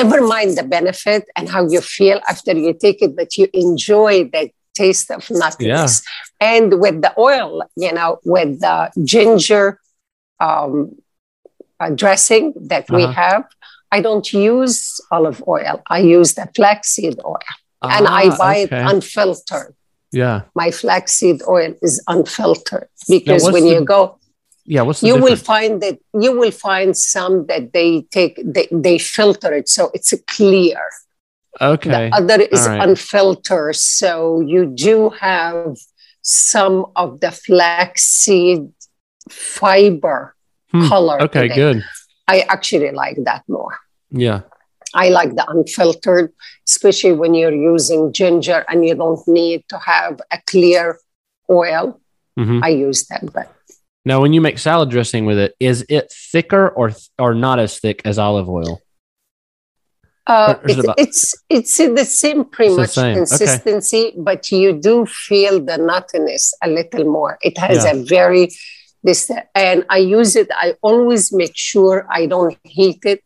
never 0.00 0.20
mind 0.26 0.56
the 0.56 0.62
benefit 0.62 1.24
and 1.36 1.48
how 1.48 1.66
you 1.68 1.80
feel 1.80 2.20
after 2.28 2.52
you 2.56 2.72
take 2.74 3.02
it 3.02 3.16
but 3.16 3.36
you 3.36 3.48
enjoy 3.52 4.24
that 4.32 4.50
taste 4.74 5.10
of 5.10 5.22
nuttiness 5.26 6.04
and 6.40 6.80
with 6.80 7.02
the 7.02 7.12
oil 7.18 7.62
you 7.76 7.92
know 7.92 8.18
with 8.24 8.60
the 8.60 8.90
ginger 9.04 9.80
um, 10.40 10.94
uh, 11.80 11.90
dressing 11.90 12.52
that 12.72 12.88
we 12.90 13.02
Uh-huh. 13.04 13.12
have 13.12 13.44
i 13.92 14.00
don't 14.00 14.32
use 14.32 15.00
olive 15.10 15.42
oil 15.48 15.76
i 15.88 15.98
use 15.98 16.34
the 16.34 16.46
flaxseed 16.56 17.16
oil 17.24 17.38
and 17.82 18.06
i 18.06 18.24
Ah, 18.28 18.36
buy 18.38 18.56
okay. 18.64 18.80
it 18.82 18.90
unfiltered 18.94 19.74
yeah. 20.12 20.38
my 20.54 20.70
flaxseed 20.70 21.40
oil 21.56 21.74
is 21.82 21.94
unfiltered 22.14 22.88
because 23.08 23.42
when 23.54 23.64
the- 23.64 23.74
you 23.74 23.84
go 23.96 24.02
Yeah. 24.74 24.82
What's 24.86 25.00
the 25.00 25.06
you 25.08 25.16
will 25.26 25.40
find 25.52 25.72
that 25.84 25.96
you 26.24 26.30
will 26.40 26.54
find 26.68 26.90
some 27.14 27.34
that 27.50 27.64
they 27.76 27.90
take 28.16 28.34
they, 28.54 28.66
they 28.86 28.96
filter 29.16 29.50
it 29.60 29.66
so 29.76 29.82
it's 29.96 30.12
a 30.12 30.20
clear 30.34 30.80
okay. 31.72 31.90
the 31.94 32.00
other 32.18 32.38
is 32.54 32.64
right. 32.66 32.82
unfiltered 32.86 33.76
so 34.00 34.40
you 34.54 34.62
do 34.88 34.96
have 35.28 35.76
some 36.22 36.76
of 37.02 37.08
the 37.22 37.30
flaxseed 37.46 38.62
fiber 39.30 40.34
Hmm, 40.70 40.86
color 40.88 41.16
Okay. 41.26 41.48
Good. 41.48 41.78
I 42.34 42.36
actually 42.54 42.90
like 42.92 43.18
that 43.24 43.42
more 43.48 43.74
Yeah. 44.10 44.40
i 44.94 45.06
like 45.18 45.32
the 45.34 45.46
unfiltered 45.54 46.32
especially 46.68 47.12
when 47.20 47.32
you're 47.34 47.60
using 47.74 48.12
ginger 48.12 48.60
and 48.68 48.78
you 48.86 48.94
don't 48.94 49.22
need 49.26 49.60
to 49.72 49.78
have 49.78 50.14
a 50.30 50.38
clear 50.46 50.98
oil 51.50 51.84
hmm 52.38 52.60
i 52.62 52.70
use 52.88 53.00
that 53.10 53.22
but 53.32 53.48
Now, 54.08 54.22
when 54.22 54.32
you 54.32 54.40
make 54.40 54.58
salad 54.58 54.88
dressing 54.96 55.26
with 55.28 55.38
it, 55.44 55.50
is 55.60 55.78
it 55.96 56.04
thicker 56.32 56.64
or 56.78 56.86
or 57.24 57.30
not 57.34 57.56
as 57.64 57.72
thick 57.82 57.98
as 58.10 58.16
olive 58.28 58.48
oil? 58.48 58.80
Uh, 60.26 60.54
it's, 60.64 60.78
about, 60.84 60.96
it's 61.04 61.22
it's 61.56 61.76
the 61.76 62.04
same 62.04 62.44
pretty 62.44 62.74
much 62.76 62.90
same. 62.90 63.16
consistency, 63.16 64.04
okay. 64.08 64.16
but 64.28 64.40
you 64.50 64.72
do 64.88 65.04
feel 65.06 65.54
the 65.70 65.76
nuttiness 65.90 66.52
a 66.62 66.68
little 66.68 67.04
more. 67.18 67.32
It 67.42 67.56
has 67.58 67.84
yeah. 67.84 67.92
a 67.92 67.94
very 68.04 68.44
this, 69.02 69.30
and 69.54 69.84
I 69.88 69.98
use 69.98 70.36
it. 70.36 70.48
I 70.52 70.74
always 70.82 71.32
make 71.32 71.56
sure 71.56 72.06
I 72.10 72.26
don't 72.26 72.56
heat 72.64 73.00
it. 73.04 73.22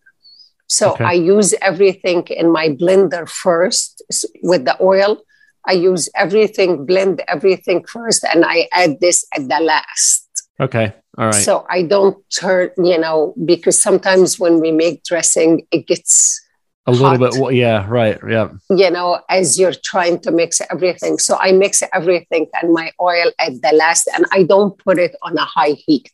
So 0.67 0.93
okay. 0.93 1.05
I 1.05 1.13
use 1.13 1.55
everything 1.61 2.27
in 2.29 2.51
my 2.51 2.71
blender 2.71 3.29
first 3.29 4.03
with 4.43 4.65
the 4.65 4.77
oil. 4.81 5.19
I 5.67 5.73
use 5.73 6.09
everything, 6.15 6.87
blend 6.87 7.23
everything 7.29 7.85
first, 7.85 8.25
and 8.25 8.45
I 8.45 8.69
add 8.73 9.01
this 9.01 9.27
at 9.37 9.49
the 9.49 9.61
last. 9.61 10.27
Okay. 10.61 10.95
All 11.19 11.27
right. 11.27 11.35
So 11.35 11.67
I 11.69 11.83
don't 11.83 12.17
turn, 12.31 12.71
you 12.79 12.99
know, 12.99 13.35
because 13.45 13.81
sometimes 13.81 14.39
when 14.39 14.61
we 14.61 14.73
make 14.73 15.05
dressing, 15.05 15.67
it 15.71 15.87
gets 15.87 16.41
a 16.87 16.91
little 16.93 17.19
bit 17.19 17.55
yeah 17.55 17.87
right 17.89 18.19
yeah 18.29 18.49
you 18.71 18.91
know 18.91 19.21
as 19.29 19.59
you're 19.59 19.75
trying 19.85 20.19
to 20.19 20.33
mix 20.33 20.61
everything 20.71 21.17
so 21.19 21.37
i 21.41 21.53
mix 21.53 21.83
everything 21.93 22.47
and 22.61 22.73
my 22.73 22.91
oil 23.01 23.31
at 23.39 23.53
the 23.63 23.73
last 23.75 24.09
and 24.15 24.27
i 24.33 24.43
don't 24.43 24.77
put 24.79 24.99
it 24.99 25.15
on 25.23 25.37
a 25.39 25.45
high 25.45 25.77
heat 25.87 26.11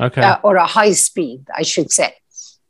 okay 0.00 0.20
uh, 0.20 0.38
or 0.42 0.56
a 0.56 0.66
high 0.66 0.92
speed 0.92 1.46
i 1.56 1.62
should 1.62 1.90
say 1.90 2.12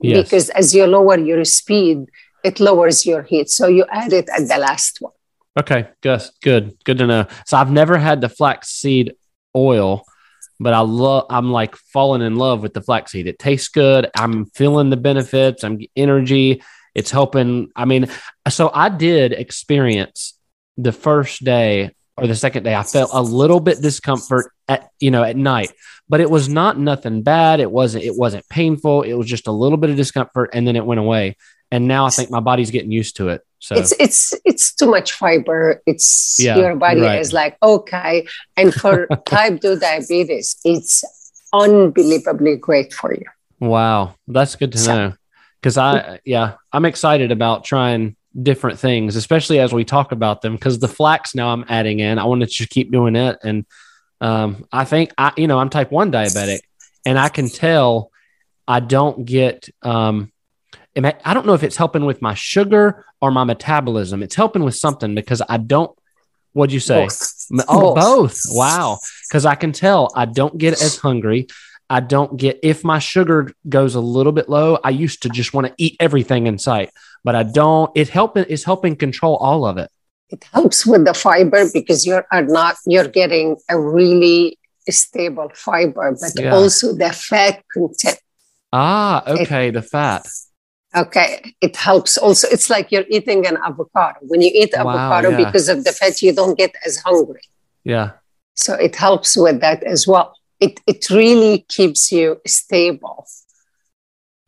yes. 0.00 0.22
because 0.22 0.50
as 0.50 0.74
you 0.74 0.86
lower 0.86 1.18
your 1.18 1.44
speed 1.44 2.06
it 2.44 2.60
lowers 2.60 3.04
your 3.04 3.22
heat 3.22 3.50
so 3.50 3.66
you 3.66 3.84
add 3.90 4.12
it 4.12 4.28
at 4.28 4.46
the 4.46 4.58
last 4.58 4.98
one 5.00 5.12
okay 5.58 5.88
good 6.00 6.22
good 6.42 6.76
good 6.84 6.98
to 6.98 7.06
know 7.06 7.26
so 7.44 7.56
i've 7.56 7.72
never 7.72 7.98
had 7.98 8.20
the 8.20 8.28
flaxseed 8.28 9.14
oil 9.56 10.04
but 10.60 10.74
I 10.74 10.80
love 10.80 11.26
I'm 11.28 11.50
like 11.50 11.74
falling 11.74 12.22
in 12.22 12.36
love 12.36 12.62
with 12.62 12.72
the 12.72 12.80
flaxseed. 12.80 13.26
It 13.26 13.40
tastes 13.40 13.66
good. 13.66 14.08
I'm 14.16 14.46
feeling 14.46 14.90
the 14.90 14.96
benefits. 14.96 15.64
I'm 15.64 15.80
energy. 15.96 16.62
It's 16.94 17.10
helping. 17.10 17.70
I 17.74 17.84
mean, 17.84 18.06
so 18.48 18.70
I 18.72 18.88
did 18.88 19.32
experience 19.32 20.38
the 20.76 20.92
first 20.92 21.44
day 21.44 21.92
or 22.16 22.26
the 22.26 22.34
second 22.34 22.64
day. 22.64 22.74
I 22.74 22.82
felt 22.82 23.10
a 23.12 23.22
little 23.22 23.60
bit 23.60 23.80
discomfort 23.80 24.52
at 24.68 24.90
you 25.00 25.10
know 25.10 25.22
at 25.22 25.36
night, 25.36 25.72
but 26.08 26.20
it 26.20 26.30
was 26.30 26.48
not 26.48 26.78
nothing 26.78 27.22
bad. 27.22 27.60
It 27.60 27.70
wasn't. 27.70 28.04
It 28.04 28.16
wasn't 28.16 28.48
painful. 28.48 29.02
It 29.02 29.14
was 29.14 29.26
just 29.26 29.46
a 29.46 29.52
little 29.52 29.78
bit 29.78 29.90
of 29.90 29.96
discomfort, 29.96 30.50
and 30.52 30.66
then 30.66 30.76
it 30.76 30.84
went 30.84 31.00
away. 31.00 31.36
And 31.70 31.88
now 31.88 32.04
I 32.04 32.10
think 32.10 32.30
my 32.30 32.40
body's 32.40 32.70
getting 32.70 32.92
used 32.92 33.16
to 33.16 33.28
it. 33.28 33.42
So 33.58 33.76
it's 33.76 33.92
it's 33.98 34.34
it's 34.44 34.74
too 34.74 34.90
much 34.90 35.12
fiber. 35.12 35.80
It's 35.86 36.38
yeah, 36.38 36.58
your 36.58 36.76
body 36.76 37.00
right. 37.00 37.20
is 37.20 37.32
like 37.32 37.56
okay. 37.62 38.26
And 38.56 38.74
for 38.74 39.06
type 39.26 39.60
two 39.60 39.78
diabetes, 39.78 40.56
it's 40.64 41.04
unbelievably 41.54 42.56
great 42.56 42.92
for 42.92 43.14
you. 43.14 43.24
Wow, 43.60 44.16
that's 44.26 44.56
good 44.56 44.72
to 44.72 44.78
so, 44.78 44.94
know 44.94 45.12
because 45.62 45.78
I 45.78 46.20
yeah 46.24 46.54
I'm 46.72 46.84
excited 46.84 47.30
about 47.30 47.64
trying 47.64 48.16
different 48.40 48.78
things, 48.78 49.14
especially 49.14 49.60
as 49.60 49.72
we 49.72 49.84
talk 49.84 50.10
about 50.10 50.42
them. 50.42 50.54
Because 50.54 50.78
the 50.78 50.88
flax 50.88 51.34
now 51.34 51.52
I'm 51.52 51.64
adding 51.68 52.00
in, 52.00 52.18
I 52.18 52.24
want 52.24 52.40
to 52.40 52.46
just 52.46 52.70
keep 52.70 52.90
doing 52.90 53.14
it, 53.14 53.38
and 53.44 53.64
um, 54.20 54.66
I 54.72 54.84
think 54.84 55.12
I 55.16 55.32
you 55.36 55.46
know 55.46 55.58
I'm 55.58 55.70
type 55.70 55.92
one 55.92 56.10
diabetic, 56.10 56.60
and 57.06 57.18
I 57.18 57.28
can 57.28 57.48
tell 57.48 58.10
I 58.66 58.80
don't 58.80 59.24
get 59.24 59.68
um, 59.82 60.32
I 60.96 61.34
don't 61.34 61.46
know 61.46 61.54
if 61.54 61.62
it's 61.62 61.76
helping 61.76 62.04
with 62.04 62.20
my 62.20 62.34
sugar 62.34 63.04
or 63.20 63.30
my 63.30 63.44
metabolism. 63.44 64.22
It's 64.22 64.34
helping 64.34 64.64
with 64.64 64.74
something 64.74 65.14
because 65.14 65.40
I 65.48 65.56
don't. 65.56 65.96
What'd 66.52 66.72
you 66.72 66.80
say? 66.80 67.06
Both. 67.06 67.46
Oh, 67.66 67.94
both. 67.94 67.96
both. 67.96 68.40
Wow. 68.50 68.98
Because 69.28 69.46
I 69.46 69.54
can 69.54 69.72
tell 69.72 70.12
I 70.14 70.26
don't 70.26 70.58
get 70.58 70.74
as 70.74 70.98
hungry. 70.98 71.46
I 71.92 72.00
don't 72.00 72.38
get 72.38 72.58
if 72.62 72.84
my 72.84 72.98
sugar 72.98 73.52
goes 73.68 73.94
a 73.94 74.00
little 74.00 74.32
bit 74.32 74.48
low. 74.48 74.78
I 74.82 74.88
used 74.88 75.20
to 75.24 75.28
just 75.28 75.52
want 75.52 75.66
to 75.66 75.74
eat 75.76 75.94
everything 76.00 76.46
in 76.46 76.56
sight, 76.58 76.88
but 77.22 77.34
I 77.34 77.42
don't. 77.42 77.92
It 77.94 78.08
helping 78.08 78.44
is 78.44 78.64
helping 78.64 78.96
control 78.96 79.36
all 79.36 79.66
of 79.66 79.76
it. 79.76 79.90
It 80.30 80.42
helps 80.54 80.86
with 80.86 81.04
the 81.04 81.12
fiber 81.12 81.66
because 81.70 82.06
you're 82.06 82.26
not 82.32 82.76
you're 82.86 83.08
getting 83.08 83.58
a 83.68 83.78
really 83.78 84.58
stable 84.88 85.50
fiber, 85.54 86.16
but 86.18 86.32
yeah. 86.34 86.54
also 86.54 86.94
the 86.94 87.12
fat 87.12 87.62
content. 87.74 88.18
Ah, 88.72 89.22
okay, 89.26 89.68
it, 89.68 89.72
the 89.72 89.82
fat. 89.82 90.26
Okay, 90.96 91.54
it 91.60 91.76
helps 91.76 92.16
also. 92.16 92.48
It's 92.50 92.70
like 92.70 92.90
you're 92.90 93.08
eating 93.10 93.46
an 93.46 93.58
avocado. 93.58 94.18
When 94.22 94.40
you 94.40 94.50
eat 94.54 94.72
avocado 94.72 95.30
wow, 95.30 95.38
yeah. 95.38 95.44
because 95.44 95.68
of 95.68 95.84
the 95.84 95.92
fat, 95.92 96.22
you 96.22 96.32
don't 96.32 96.56
get 96.56 96.74
as 96.86 96.96
hungry. 97.04 97.42
Yeah. 97.84 98.12
So 98.54 98.72
it 98.72 98.96
helps 98.96 99.36
with 99.36 99.60
that 99.60 99.82
as 99.82 100.06
well 100.06 100.34
it, 100.62 100.80
it 100.86 101.10
really 101.10 101.66
keeps 101.68 102.12
you 102.12 102.40
stable 102.46 103.26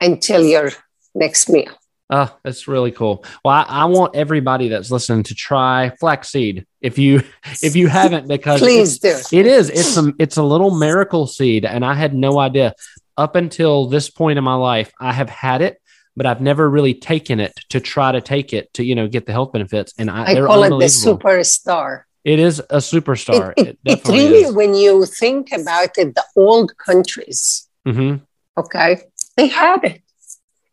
until 0.00 0.44
your 0.44 0.70
next 1.14 1.50
meal. 1.50 1.72
Oh, 2.09 2.35
that's 2.44 2.68
really 2.68 2.92
cool. 2.92 3.24
Well, 3.44 3.55
I, 3.55 3.62
I, 3.62 3.85
want 3.87 4.14
everybody 4.14 4.68
that's 4.68 4.90
listening 4.90 5.24
to 5.24 5.35
try 5.35 5.90
flaxseed. 5.98 6.66
If 6.81 6.98
you 6.98 7.22
if 7.62 7.74
you 7.74 7.88
haven't, 7.88 8.29
because 8.29 8.61
please 8.61 8.98
do. 8.98 9.16
It 9.33 9.46
is. 9.46 9.70
It's 9.70 9.96
a 9.96 10.12
it's 10.18 10.37
a 10.37 10.42
little 10.42 10.70
miracle 10.70 11.27
seed, 11.27 11.64
and 11.64 11.85
I 11.85 11.94
had 11.94 12.14
no 12.14 12.38
idea 12.38 12.74
up 13.16 13.37
until 13.37 13.88
this 13.88 14.11
point 14.11 14.38
in 14.38 14.44
my 14.44 14.55
life. 14.55 14.92
I 15.00 15.12
have 15.12 15.31
had 15.31 15.62
it, 15.62 15.81
but 16.14 16.27
I've 16.27 16.42
never 16.42 16.68
really 16.68 16.94
taken 16.94 17.40
it 17.40 17.55
to 17.70 17.81
try 17.81 18.12
to 18.12 18.20
take 18.20 18.53
it 18.53 18.72
to 18.74 18.85
you 18.85 18.94
know 18.94 19.09
get 19.09 19.24
the 19.24 19.33
health 19.33 19.53
benefits. 19.53 19.94
And 19.98 20.11
I, 20.11 20.24
I 20.24 20.35
call 20.35 20.62
it 20.62 20.68
the 20.68 20.87
superstar. 20.87 22.03
It 22.24 22.38
is 22.38 22.58
a 22.70 22.78
superstar. 22.78 23.52
It, 23.56 23.66
it, 23.68 23.78
it, 23.84 24.08
really, 24.08 24.44
is. 24.44 24.54
when 24.54 24.74
you 24.74 25.04
think 25.04 25.52
about 25.52 25.90
it, 25.98 26.14
the 26.14 26.24
old 26.37 26.76
countries, 26.78 27.68
mm-hmm. 27.87 28.24
okay, 28.58 29.02
they 29.37 29.48
had 29.48 29.84
it. 29.84 30.00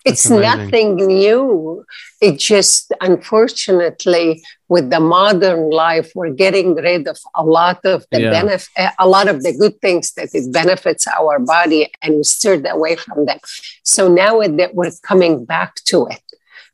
It's 0.04 0.30
nothing 0.30 0.96
new. 0.96 1.86
It 2.22 2.40
just, 2.40 2.92
unfortunately, 3.02 4.44
with 4.68 4.90
the 4.90 5.00
modern 5.00 5.70
life, 5.70 6.12
we're 6.16 6.32
getting 6.32 6.74
rid 6.76 7.08
of 7.08 7.18
a 7.36 7.44
lot 7.44 7.86
of 7.86 8.06
the 8.12 8.22
yeah. 8.22 8.32
benefit, 8.32 8.94
a 8.98 9.08
lot 9.08 9.28
of 9.28 9.44
the 9.44 9.56
good 9.56 9.80
things 9.80 10.14
that 10.14 10.30
it 10.34 10.52
benefits 10.52 11.06
our 11.08 11.38
body, 11.40 11.92
and 12.02 12.16
we 12.16 12.24
steered 12.24 12.66
away 12.68 12.96
from 12.96 13.26
them. 13.26 13.40
So 13.84 14.08
now 14.08 14.40
that 14.40 14.74
we're 14.74 14.92
coming 15.04 15.46
back 15.46 15.76
to 15.86 16.08
it, 16.08 16.24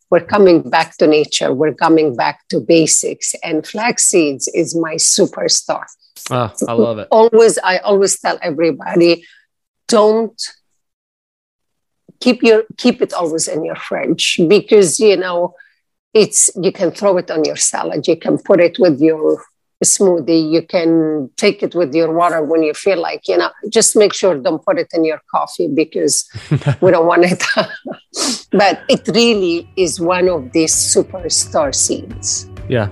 we're 0.09 0.25
coming 0.25 0.61
back 0.69 0.97
to 0.97 1.07
nature. 1.07 1.53
We're 1.53 1.73
coming 1.73 2.15
back 2.15 2.47
to 2.49 2.59
basics. 2.59 3.35
And 3.43 3.65
flax 3.65 4.03
seeds 4.03 4.47
is 4.47 4.75
my 4.75 4.95
superstar. 4.95 5.85
Oh, 6.31 6.51
i 6.67 6.73
love 6.73 6.97
it. 6.97 7.07
Always 7.11 7.57
i 7.63 7.77
always 7.77 8.19
tell 8.19 8.37
everybody 8.41 9.23
don't 9.87 10.41
keep 12.19 12.43
your 12.43 12.63
keep 12.77 13.01
it 13.01 13.13
always 13.13 13.47
in 13.47 13.63
your 13.63 13.75
fridge 13.75 14.39
because 14.47 14.99
you 14.99 15.15
know 15.15 15.53
it's 16.13 16.49
you 16.61 16.71
can 16.71 16.91
throw 16.91 17.17
it 17.17 17.29
on 17.29 17.45
your 17.45 17.55
salad. 17.55 18.07
You 18.07 18.17
can 18.17 18.37
put 18.37 18.59
it 18.59 18.77
with 18.79 18.99
your 18.99 19.43
smoothie. 19.83 20.51
You 20.51 20.61
can 20.61 21.29
take 21.37 21.63
it 21.63 21.75
with 21.75 21.93
your 21.93 22.11
water 22.11 22.43
when 22.43 22.63
you 22.63 22.73
feel 22.73 22.99
like, 22.99 23.27
you 23.27 23.37
know, 23.37 23.49
just 23.69 23.95
make 23.95 24.13
sure 24.13 24.35
don't 24.37 24.63
put 24.63 24.79
it 24.79 24.87
in 24.93 25.05
your 25.05 25.21
coffee 25.29 25.67
because 25.67 26.29
we 26.81 26.91
don't 26.91 27.05
want 27.05 27.25
it. 27.25 27.43
but 28.51 28.81
it 28.89 29.07
really 29.13 29.69
is 29.75 29.99
one 29.99 30.27
of 30.29 30.51
these 30.51 30.73
superstar 30.73 31.73
seeds. 31.73 32.49
Yeah. 32.67 32.89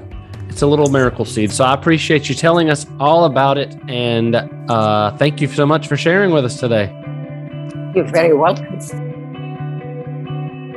It's 0.49 0.61
a 0.61 0.67
little 0.67 0.89
miracle 0.89 1.25
seed. 1.25 1.51
So 1.51 1.65
I 1.65 1.73
appreciate 1.73 2.29
you 2.29 2.35
telling 2.35 2.69
us 2.69 2.85
all 2.99 3.25
about 3.25 3.57
it. 3.57 3.75
And 3.89 4.35
uh, 4.69 5.17
thank 5.17 5.41
you 5.41 5.49
so 5.49 5.65
much 5.65 5.87
for 5.87 5.97
sharing 5.97 6.31
with 6.31 6.45
us 6.45 6.59
today. 6.59 6.85
You're 7.93 8.05
very 8.05 8.33
welcome. 8.33 8.79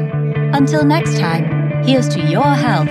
Until 0.54 0.84
next 0.84 1.18
time, 1.18 1.84
here's 1.84 2.08
to 2.08 2.20
your 2.20 2.54
health. 2.54 2.88